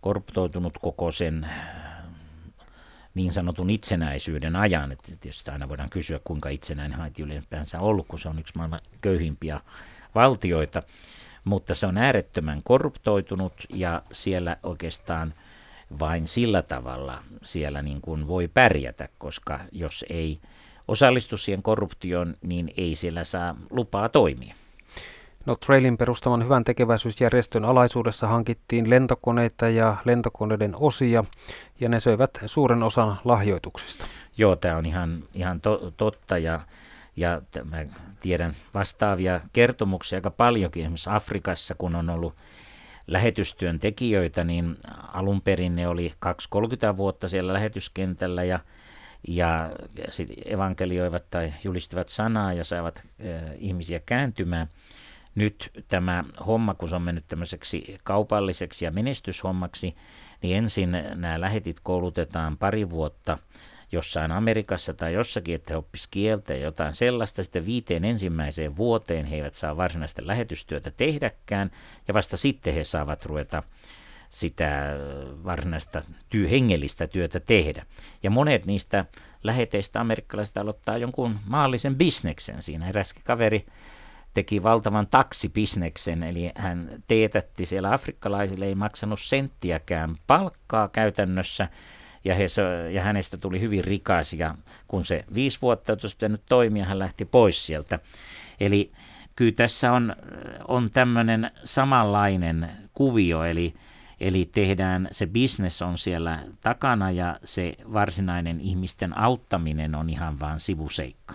korruptoitunut 0.00 0.78
koko 0.78 1.10
sen 1.10 1.44
äh, 1.44 2.02
niin 3.14 3.32
sanotun 3.32 3.70
itsenäisyyden 3.70 4.56
ajan. 4.56 4.92
Että 4.92 5.12
tietysti 5.20 5.50
aina 5.50 5.68
voidaan 5.68 5.90
kysyä, 5.90 6.20
kuinka 6.24 6.48
itsenäinen 6.48 6.98
Haiti 6.98 7.22
ylipäänsä 7.22 7.78
on 7.78 7.84
ollut, 7.84 8.06
kun 8.08 8.18
se 8.18 8.28
on 8.28 8.38
yksi 8.38 8.52
maailman 8.56 8.80
köyhimpiä 9.00 9.60
valtioita. 10.14 10.82
Mutta 11.44 11.74
se 11.74 11.86
on 11.86 11.98
äärettömän 11.98 12.62
korruptoitunut 12.64 13.52
ja 13.68 14.02
siellä 14.12 14.56
oikeastaan 14.62 15.34
vain 15.98 16.26
sillä 16.26 16.62
tavalla 16.62 17.22
siellä 17.42 17.82
niin 17.82 18.00
kuin 18.00 18.28
voi 18.28 18.48
pärjätä, 18.48 19.08
koska 19.18 19.60
jos 19.72 20.04
ei– 20.08 20.40
osallistu 20.88 21.36
siihen 21.36 21.62
korruptioon, 21.62 22.34
niin 22.42 22.74
ei 22.76 22.94
siellä 22.94 23.24
saa 23.24 23.54
lupaa 23.70 24.08
toimia. 24.08 24.54
No 25.46 25.56
Trailin 25.56 25.96
perustaman 25.96 26.44
hyvän 26.44 26.64
tekeväisyysjärjestön 26.64 27.64
alaisuudessa 27.64 28.26
hankittiin 28.26 28.90
lentokoneita 28.90 29.68
ja 29.68 29.96
lentokoneiden 30.04 30.76
osia, 30.76 31.24
ja 31.80 31.88
ne 31.88 32.00
söivät 32.00 32.30
suuren 32.46 32.82
osan 32.82 33.16
lahjoituksista. 33.24 34.06
Joo, 34.36 34.56
tämä 34.56 34.76
on 34.76 34.86
ihan, 34.86 35.22
ihan 35.34 35.60
to, 35.60 35.92
totta, 35.96 36.38
ja, 36.38 36.60
ja 37.16 37.42
mä 37.64 37.84
tiedän 38.20 38.54
vastaavia 38.74 39.40
kertomuksia 39.52 40.16
aika 40.16 40.30
paljonkin. 40.30 40.82
Esimerkiksi 40.82 41.10
Afrikassa, 41.12 41.74
kun 41.74 41.94
on 41.94 42.10
ollut 42.10 42.34
lähetystyön 43.06 43.78
tekijöitä, 43.78 44.44
niin 44.44 44.76
alun 45.12 45.40
perin 45.40 45.76
ne 45.76 45.88
oli 45.88 46.12
2-30 46.92 46.96
vuotta 46.96 47.28
siellä 47.28 47.52
lähetyskentällä, 47.52 48.44
ja 48.44 48.58
ja 49.28 49.70
evankelioivat 50.44 51.30
tai 51.30 51.52
julistivat 51.64 52.08
sanaa 52.08 52.52
ja 52.52 52.64
saavat 52.64 53.02
eh, 53.18 53.42
ihmisiä 53.58 54.00
kääntymään. 54.06 54.68
Nyt 55.34 55.84
tämä 55.88 56.24
homma, 56.46 56.74
kun 56.74 56.88
se 56.88 56.94
on 56.94 57.02
mennyt 57.02 57.24
tämmöiseksi 57.28 57.98
kaupalliseksi 58.04 58.84
ja 58.84 58.90
menestyshommaksi, 58.90 59.96
niin 60.42 60.56
ensin 60.56 60.90
nämä 61.14 61.40
lähetit 61.40 61.80
koulutetaan 61.80 62.58
pari 62.58 62.90
vuotta 62.90 63.38
jossain 63.92 64.32
Amerikassa 64.32 64.94
tai 64.94 65.12
jossakin, 65.12 65.54
että 65.54 65.72
he 65.72 65.76
oppisivat 65.76 66.10
kieltä 66.10 66.54
ja 66.54 66.60
jotain 66.60 66.92
sellaista. 66.92 67.42
Sitten 67.42 67.66
viiteen 67.66 68.04
ensimmäiseen 68.04 68.76
vuoteen 68.76 69.26
he 69.26 69.36
eivät 69.36 69.54
saa 69.54 69.76
varsinaista 69.76 70.26
lähetystyötä 70.26 70.90
tehdäkään 70.90 71.70
ja 72.08 72.14
vasta 72.14 72.36
sitten 72.36 72.74
he 72.74 72.84
saavat 72.84 73.26
ruveta 73.26 73.62
sitä 74.32 74.96
varsinaista 75.44 76.02
työ, 76.28 76.48
hengellistä 76.48 77.06
työtä 77.06 77.40
tehdä. 77.40 77.86
Ja 78.22 78.30
monet 78.30 78.66
niistä 78.66 79.04
läheteistä 79.42 80.00
amerikkalaisista 80.00 80.60
aloittaa 80.60 80.98
jonkun 80.98 81.38
maallisen 81.46 81.96
bisneksen 81.96 82.62
siinä. 82.62 82.88
Eräskin 82.88 83.22
kaveri 83.24 83.66
teki 84.34 84.62
valtavan 84.62 85.06
taksibisneksen, 85.06 86.22
eli 86.22 86.50
hän 86.54 87.02
teetätti 87.08 87.66
siellä 87.66 87.92
afrikkalaisille, 87.92 88.66
ei 88.66 88.74
maksanut 88.74 89.20
senttiäkään 89.20 90.16
palkkaa 90.26 90.88
käytännössä, 90.88 91.68
ja, 92.24 92.34
he, 92.34 92.46
ja 92.92 93.02
hänestä 93.02 93.36
tuli 93.36 93.60
hyvin 93.60 93.84
rikas, 93.84 94.32
ja 94.32 94.54
kun 94.88 95.04
se 95.04 95.24
viisi 95.34 95.58
vuotta 95.62 95.92
olisi 95.92 96.16
pitänyt 96.16 96.42
toimia, 96.48 96.84
hän 96.84 96.98
lähti 96.98 97.24
pois 97.24 97.66
sieltä. 97.66 97.98
Eli 98.60 98.92
kyllä 99.36 99.52
tässä 99.52 99.92
on, 99.92 100.16
on 100.68 100.90
tämmöinen 100.90 101.50
samanlainen 101.64 102.70
kuvio, 102.94 103.44
eli 103.44 103.74
Eli 104.22 104.48
tehdään, 104.52 105.08
se 105.10 105.26
business 105.26 105.82
on 105.82 105.98
siellä 105.98 106.38
takana 106.60 107.10
ja 107.10 107.36
se 107.44 107.74
varsinainen 107.92 108.60
ihmisten 108.60 109.18
auttaminen 109.18 109.94
on 109.94 110.10
ihan 110.10 110.40
vain 110.40 110.60
sivuseikka. 110.60 111.34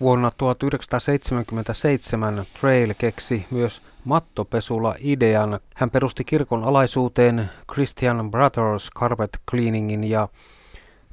Vuonna 0.00 0.30
1977 0.30 2.44
Trail 2.60 2.94
keksi 2.98 3.46
myös 3.50 3.82
mattopesula-idean. 4.04 5.60
Hän 5.74 5.90
perusti 5.90 6.24
kirkon 6.24 6.64
alaisuuteen 6.64 7.50
Christian 7.72 8.30
Brothers 8.30 8.90
Carpet 8.98 9.38
Cleaningin 9.50 10.04
ja 10.04 10.28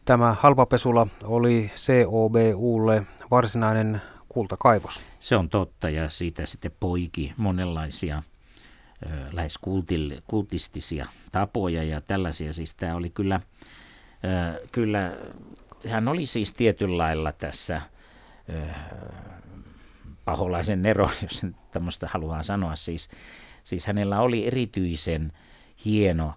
tämä 0.05 0.35
halpapesula 0.39 1.07
oli 1.23 1.71
COBUlle 1.75 3.03
varsinainen 3.31 4.01
kultakaivos. 4.29 5.01
Se 5.19 5.35
on 5.35 5.49
totta 5.49 5.89
ja 5.89 6.09
siitä 6.09 6.45
sitten 6.45 6.71
poiki 6.79 7.33
monenlaisia 7.37 8.23
lähes 9.31 9.57
kultil, 9.57 10.21
kultistisia 10.27 11.07
tapoja 11.31 11.83
ja 11.83 12.01
tällaisia. 12.01 12.53
Siis 12.53 12.73
tämä 12.73 12.95
oli 12.95 13.09
kyllä, 13.09 13.41
kyllä, 14.71 15.17
hän 15.89 16.07
oli 16.07 16.25
siis 16.25 16.53
tietyllä 16.53 16.97
lailla 16.97 17.31
tässä 17.31 17.81
paholaisen 20.25 20.81
nero, 20.81 21.09
jos 21.23 21.45
tämmöistä 21.71 22.07
haluaa 22.07 22.43
sanoa. 22.43 22.75
Siis, 22.75 23.09
siis 23.63 23.87
hänellä 23.87 24.21
oli 24.21 24.47
erityisen 24.47 25.33
hieno 25.85 26.33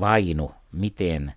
vainu, 0.00 0.54
miten 0.72 1.32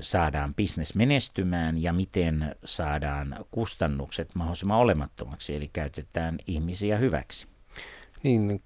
saadaan 0.00 0.54
bisnes 0.54 0.94
menestymään 0.94 1.82
ja 1.82 1.92
miten 1.92 2.56
saadaan 2.64 3.36
kustannukset 3.50 4.34
mahdollisimman 4.34 4.78
olemattomaksi, 4.78 5.56
eli 5.56 5.70
käytetään 5.72 6.38
ihmisiä 6.46 6.98
hyväksi. 6.98 7.46
Niin, 8.22 8.62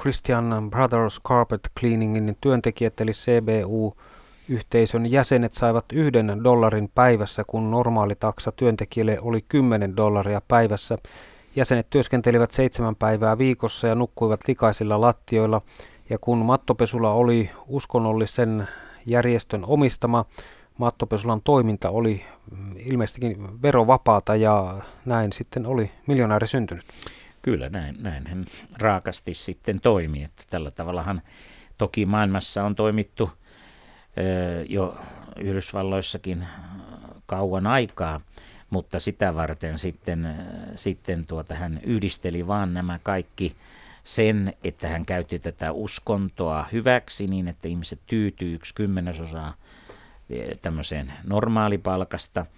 Christian 0.00 0.70
Brothers 0.70 1.20
Carpet 1.28 1.60
Cleaningin 1.78 2.36
työntekijät 2.40 3.00
eli 3.00 3.12
CBU 3.12 3.96
Yhteisön 4.48 5.12
jäsenet 5.12 5.52
saivat 5.52 5.84
yhden 5.92 6.40
dollarin 6.44 6.90
päivässä, 6.94 7.44
kun 7.46 7.70
normaali 7.70 8.14
taksa 8.14 8.52
työntekijälle 8.52 9.18
oli 9.20 9.42
10 9.48 9.96
dollaria 9.96 10.40
päivässä. 10.48 10.98
Jäsenet 11.56 11.90
työskentelivät 11.90 12.50
seitsemän 12.50 12.96
päivää 12.96 13.38
viikossa 13.38 13.86
ja 13.86 13.94
nukkuivat 13.94 14.40
likaisilla 14.48 15.00
lattioilla. 15.00 15.62
Ja 16.10 16.18
kun 16.18 16.38
mattopesula 16.38 17.12
oli 17.12 17.50
uskonnollisen 17.66 18.68
järjestön 19.06 19.64
omistama, 19.66 20.24
mattopesulan 20.78 21.40
toiminta 21.42 21.90
oli 21.90 22.24
ilmeisestikin 22.76 23.62
verovapaata 23.62 24.36
ja 24.36 24.74
näin 25.04 25.32
sitten 25.32 25.66
oli 25.66 25.90
miljonääri 26.06 26.46
syntynyt. 26.46 26.84
Kyllä, 27.44 27.68
näin, 27.68 27.96
näin 27.98 28.26
hän 28.26 28.44
raakasti 28.78 29.34
sitten 29.34 29.80
toimi. 29.80 30.22
Että 30.22 30.44
tällä 30.50 30.70
tavallahan 30.70 31.22
toki 31.78 32.06
maailmassa 32.06 32.64
on 32.64 32.74
toimittu 32.74 33.30
jo 34.68 34.98
Yhdysvalloissakin 35.40 36.46
kauan 37.26 37.66
aikaa, 37.66 38.20
mutta 38.70 39.00
sitä 39.00 39.34
varten 39.34 39.78
sitten, 39.78 40.34
sitten 40.74 41.26
tuota, 41.26 41.54
hän 41.54 41.80
yhdisteli 41.82 42.46
vaan 42.46 42.74
nämä 42.74 42.98
kaikki 43.02 43.56
sen, 44.04 44.54
että 44.64 44.88
hän 44.88 45.06
käytti 45.06 45.38
tätä 45.38 45.72
uskontoa 45.72 46.66
hyväksi 46.72 47.26
niin, 47.26 47.48
että 47.48 47.68
ihmiset 47.68 48.00
tyytyy 48.06 48.54
yksi 48.54 48.74
kymmenesosa 48.74 49.52
e, 50.30 50.54
tämmöiseen 50.54 51.12
normaalipalkasta– 51.24 52.46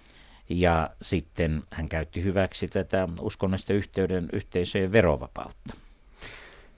ja 0.49 0.89
sitten 1.01 1.63
hän 1.71 1.89
käytti 1.89 2.23
hyväksi 2.23 2.67
tätä 2.67 3.07
uskonnollista 3.21 3.73
yhteyden 3.73 4.29
yhteisöjen 4.33 4.91
verovapautta. 4.91 5.73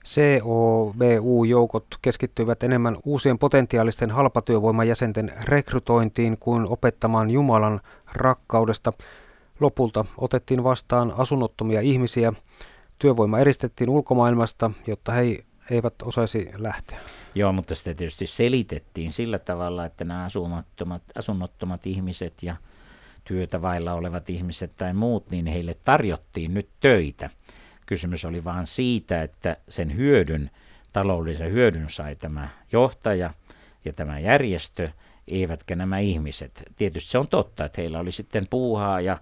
COVU-joukot 0.04 1.86
keskittyivät 2.02 2.62
enemmän 2.62 2.96
uusien 3.04 3.38
potentiaalisten 3.38 4.10
halpatyövoimajäsenten 4.10 5.32
rekrytointiin 5.44 6.38
kuin 6.38 6.66
opettamaan 6.68 7.30
Jumalan 7.30 7.80
rakkaudesta. 8.12 8.92
Lopulta 9.60 10.04
otettiin 10.16 10.64
vastaan 10.64 11.12
asunnottomia 11.16 11.80
ihmisiä. 11.80 12.32
Työvoima 12.98 13.38
eristettiin 13.38 13.90
ulkomaailmasta, 13.90 14.70
jotta 14.86 15.12
he 15.12 15.44
eivät 15.70 15.94
osaisi 16.02 16.50
lähteä. 16.56 16.98
Joo, 17.34 17.52
mutta 17.52 17.74
sitä 17.74 17.94
tietysti 17.94 18.26
selitettiin 18.26 19.12
sillä 19.12 19.38
tavalla, 19.38 19.84
että 19.84 20.04
nämä 20.04 20.24
asunnottomat, 20.24 21.02
asunnottomat 21.14 21.86
ihmiset 21.86 22.42
ja 22.42 22.56
työtä 23.30 23.62
vailla 23.62 23.92
olevat 23.92 24.30
ihmiset 24.30 24.76
tai 24.76 24.94
muut, 24.94 25.30
niin 25.30 25.46
heille 25.46 25.74
tarjottiin 25.84 26.54
nyt 26.54 26.68
töitä. 26.80 27.30
Kysymys 27.86 28.24
oli 28.24 28.44
vain 28.44 28.66
siitä, 28.66 29.22
että 29.22 29.56
sen 29.68 29.96
hyödyn, 29.96 30.50
taloudellisen 30.92 31.52
hyödyn 31.52 31.90
sai 31.90 32.16
tämä 32.16 32.48
johtaja 32.72 33.30
ja 33.84 33.92
tämä 33.92 34.18
järjestö, 34.18 34.88
eivätkä 35.28 35.76
nämä 35.76 35.98
ihmiset. 35.98 36.62
Tietysti 36.76 37.10
se 37.10 37.18
on 37.18 37.28
totta, 37.28 37.64
että 37.64 37.80
heillä 37.80 37.98
oli 37.98 38.12
sitten 38.12 38.46
puuhaa 38.50 39.00
ja, 39.00 39.18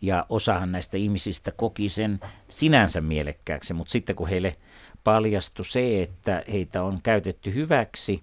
ja 0.00 0.26
osahan 0.28 0.72
näistä 0.72 0.96
ihmisistä 0.96 1.52
koki 1.52 1.88
sen 1.88 2.20
sinänsä 2.48 3.00
mielekkääksi, 3.00 3.74
mutta 3.74 3.90
sitten 3.90 4.16
kun 4.16 4.28
heille 4.28 4.56
paljastui 5.04 5.64
se, 5.64 6.02
että 6.02 6.42
heitä 6.52 6.82
on 6.82 7.00
käytetty 7.02 7.54
hyväksi, 7.54 8.22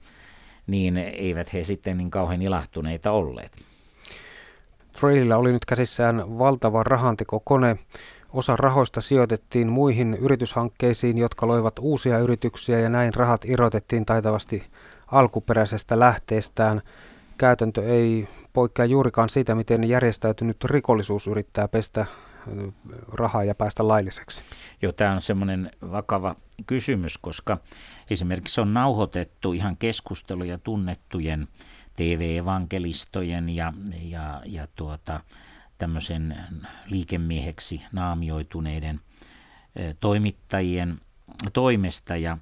niin 0.67 0.97
eivät 0.97 1.54
he 1.54 1.63
sitten 1.63 1.97
niin 1.97 2.12
kauhean 2.12 2.41
ilahtuneita 2.41 3.12
olleet. 3.12 3.69
Trailillä 5.00 5.38
oli 5.38 5.52
nyt 5.52 5.66
käsissään 5.66 6.40
valtava 6.40 6.84
rahantekokone. 6.84 7.78
Osa 8.34 8.56
rahoista 8.56 9.02
sijoitettiin 9.02 9.70
muihin 9.70 10.14
yrityshankkeisiin, 10.14 11.18
jotka 11.18 11.48
loivat 11.48 11.80
uusia 11.80 12.20
yrityksiä 12.20 12.80
ja 12.80 12.90
näin 12.90 13.14
rahat 13.14 13.46
irrotettiin 13.46 14.06
taitavasti 14.06 14.64
alkuperäisestä 15.08 16.00
lähteestään. 16.00 16.82
Käytäntö 17.38 17.84
ei 17.84 18.28
poikkea 18.54 18.86
juurikaan 18.86 19.30
siitä, 19.30 19.56
miten 19.56 19.90
järjestäytynyt 19.90 20.64
rikollisuus 20.64 21.28
yrittää 21.28 21.68
pestä 21.68 22.06
rahaa 23.14 23.44
ja 23.44 23.56
päästä 23.56 23.88
lailliseksi. 23.88 24.44
Joo, 24.82 24.92
tämä 24.92 25.16
on 25.16 25.22
semmoinen 25.22 25.72
vakava 25.92 26.36
kysymys, 26.68 27.18
koska 27.18 27.58
esimerkiksi 28.10 28.62
on 28.62 28.74
nauhoitettu 28.74 29.54
ihan 29.54 29.78
keskusteluja 29.78 30.58
tunnettujen 30.58 31.48
TV-evankelistojen 32.00 33.50
ja, 33.50 33.74
ja, 34.02 34.42
ja 34.46 34.68
tuota, 34.76 35.20
tämmöisen 35.78 36.38
liikemieheksi 36.86 37.82
naamioituneiden 37.92 39.02
toimittajien 40.00 41.02
toimesta. 41.54 42.16
Ja, 42.16 42.38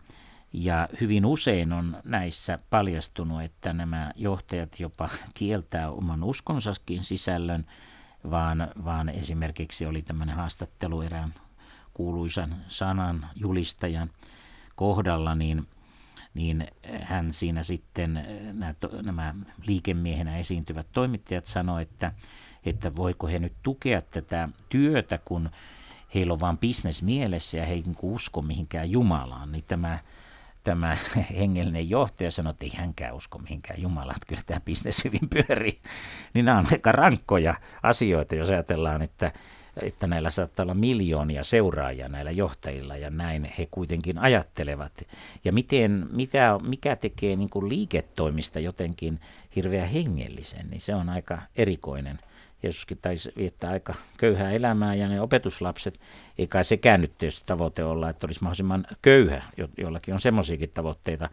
ja 0.53 0.89
hyvin 1.01 1.25
usein 1.25 1.73
on 1.73 1.97
näissä 2.03 2.59
paljastunut, 2.69 3.41
että 3.41 3.73
nämä 3.73 4.11
johtajat 4.15 4.79
jopa 4.79 5.09
kieltää 5.39 5.91
oman 5.91 6.23
uskonsaskin 6.23 7.03
sisällön, 7.03 7.65
vaan, 8.31 8.71
vaan 8.85 9.09
esimerkiksi 9.09 9.85
oli 9.85 10.01
tämmöinen 10.01 10.35
haastattelu 10.35 11.01
erään 11.01 11.33
kuuluisan 11.93 12.55
sanan 12.67 13.29
julistajan 13.35 14.09
kohdalla, 14.75 15.35
niin 15.35 15.67
niin 16.33 16.67
hän 17.01 17.33
siinä 17.33 17.63
sitten, 17.63 18.27
nämä, 18.53 18.73
nämä 19.01 19.35
liikemiehenä 19.67 20.37
esiintyvät 20.37 20.87
toimittajat 20.91 21.45
sanoivat, 21.45 21.89
että, 21.91 22.11
että 22.65 22.95
voiko 22.95 23.27
he 23.27 23.39
nyt 23.39 23.53
tukea 23.63 24.01
tätä 24.01 24.49
työtä, 24.69 25.17
kun 25.17 25.49
heillä 26.15 26.33
on 26.33 26.39
vain 26.39 26.57
bisnes 26.57 27.03
mielessä 27.03 27.57
ja 27.57 27.65
he 27.65 27.73
ei 27.73 27.81
niin 27.81 27.97
usko 28.01 28.41
mihinkään 28.41 28.91
Jumalaan, 28.91 29.51
niin 29.51 29.63
tämä, 29.67 29.99
tämä 30.63 30.97
hengellinen 31.39 31.89
johtaja 31.89 32.31
sanoi, 32.31 32.51
että 32.51 32.65
ei 32.65 32.73
hänkään 32.75 33.15
usko 33.15 33.37
mihinkään 33.37 33.81
Jumalaan, 33.81 34.15
että 34.15 34.27
kyllä 34.27 34.41
tämä 34.45 34.59
bisnes 34.59 35.03
hyvin 35.03 35.29
pyörii. 35.29 35.79
Niin 36.33 36.45
nämä 36.45 36.59
on 36.59 36.67
aika 36.71 36.91
rankkoja 36.91 37.53
asioita, 37.83 38.35
jos 38.35 38.49
ajatellaan, 38.49 39.01
että 39.01 39.31
että 39.81 40.07
näillä 40.07 40.29
saattaa 40.29 40.63
olla 40.63 40.73
miljoonia 40.73 41.43
seuraajia 41.43 42.09
näillä 42.09 42.31
johtajilla 42.31 42.97
ja 42.97 43.09
näin 43.09 43.51
he 43.57 43.67
kuitenkin 43.71 44.17
ajattelevat. 44.17 45.07
Ja 45.43 45.51
miten, 45.51 46.07
mitä, 46.11 46.59
mikä 46.63 46.95
tekee 46.95 47.35
niin 47.35 47.49
kuin 47.49 47.69
liiketoimista 47.69 48.59
jotenkin 48.59 49.19
hirveän 49.55 49.87
hengellisen, 49.87 50.69
niin 50.69 50.81
se 50.81 50.95
on 50.95 51.09
aika 51.09 51.41
erikoinen. 51.55 52.19
Jeesuskin 52.63 52.97
taisi 53.01 53.31
viettää 53.37 53.69
aika 53.69 53.93
köyhää 54.17 54.51
elämää 54.51 54.95
ja 54.95 55.07
ne 55.07 55.21
opetuslapset, 55.21 55.99
ei 56.37 56.47
kai 56.47 56.63
sekään 56.63 57.01
nyt 57.01 57.17
tietysti 57.17 57.45
tavoite 57.45 57.83
olla, 57.83 58.09
että 58.09 58.27
olisi 58.27 58.43
mahdollisimman 58.43 58.87
köyhä, 59.01 59.43
jo, 59.57 59.67
jollakin 59.77 60.13
on 60.13 60.19
semmoisiakin 60.19 60.69
tavoitteita, 60.73 61.29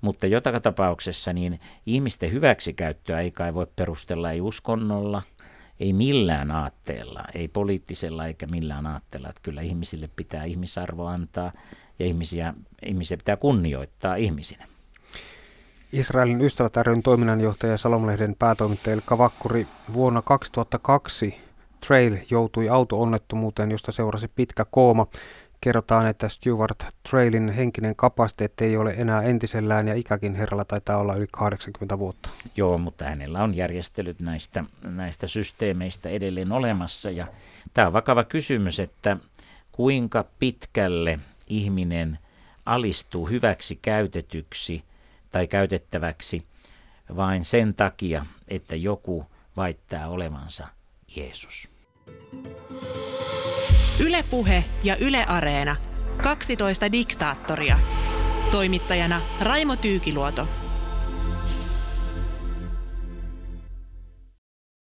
mutta 0.00 0.26
joka 0.26 0.60
tapauksessa 0.60 1.32
niin 1.32 1.60
ihmisten 1.86 2.32
hyväksikäyttöä 2.32 3.20
ei 3.20 3.30
kai 3.30 3.54
voi 3.54 3.66
perustella 3.76 4.30
ei 4.30 4.40
uskonnolla– 4.40 5.22
ei 5.80 5.92
millään 5.92 6.50
aatteella, 6.50 7.24
ei 7.34 7.48
poliittisella 7.48 8.26
eikä 8.26 8.46
millään 8.46 8.86
aatteella. 8.86 9.28
Että 9.28 9.40
kyllä 9.42 9.60
ihmisille 9.60 10.10
pitää 10.16 10.44
ihmisarvo 10.44 11.06
antaa 11.06 11.52
ja 11.98 12.06
ihmisiä, 12.06 12.54
ihmisiä 12.86 13.16
pitää 13.16 13.36
kunnioittaa 13.36 14.14
ihmisinä. 14.14 14.66
Israelin 15.92 16.40
ystävät 16.40 16.76
ryn 16.76 17.02
toiminnanjohtaja 17.02 17.78
Salomlehden 17.78 18.36
päätoimittaja 18.38 18.94
Ilkka 18.94 19.18
Vakkuri 19.18 19.66
vuonna 19.92 20.22
2002 20.22 21.34
Trail 21.86 22.16
joutui 22.30 22.68
auto-onnettomuuteen, 22.68 23.70
josta 23.70 23.92
seurasi 23.92 24.28
pitkä 24.28 24.64
kooma. 24.70 25.06
Kerrotaan, 25.64 26.06
että 26.06 26.28
Stuart 26.28 26.86
Trailin 27.10 27.48
henkinen 27.48 27.96
kapasiteetti 27.96 28.64
ei 28.64 28.76
ole 28.76 28.94
enää 28.96 29.22
entisellään 29.22 29.88
ja 29.88 29.94
ikäkin 29.94 30.34
herralla 30.34 30.64
taitaa 30.64 30.96
olla 30.96 31.14
yli 31.14 31.26
80 31.32 31.98
vuotta. 31.98 32.30
Joo, 32.56 32.78
mutta 32.78 33.04
hänellä 33.04 33.42
on 33.42 33.54
järjestelyt 33.54 34.20
näistä, 34.20 34.64
näistä 34.82 35.26
systeemeistä 35.26 36.08
edelleen 36.08 36.52
olemassa. 36.52 37.10
Ja 37.10 37.26
tämä 37.74 37.86
on 37.86 37.92
vakava 37.92 38.24
kysymys, 38.24 38.80
että 38.80 39.16
kuinka 39.72 40.24
pitkälle 40.38 41.18
ihminen 41.46 42.18
alistuu 42.66 43.26
hyväksi 43.26 43.78
käytetyksi 43.82 44.84
tai 45.32 45.46
käytettäväksi 45.46 46.46
vain 47.16 47.44
sen 47.44 47.74
takia, 47.74 48.26
että 48.48 48.76
joku 48.76 49.26
väittää 49.56 50.08
olevansa 50.08 50.66
Jeesus. 51.16 51.68
Ylepuhe 53.98 54.64
ja 54.84 54.96
Yle 54.96 55.24
Areena. 55.26 55.76
12 56.22 56.92
diktaattoria. 56.92 57.76
Toimittajana 58.50 59.20
Raimo 59.40 59.76
Tyykiluoto. 59.76 60.48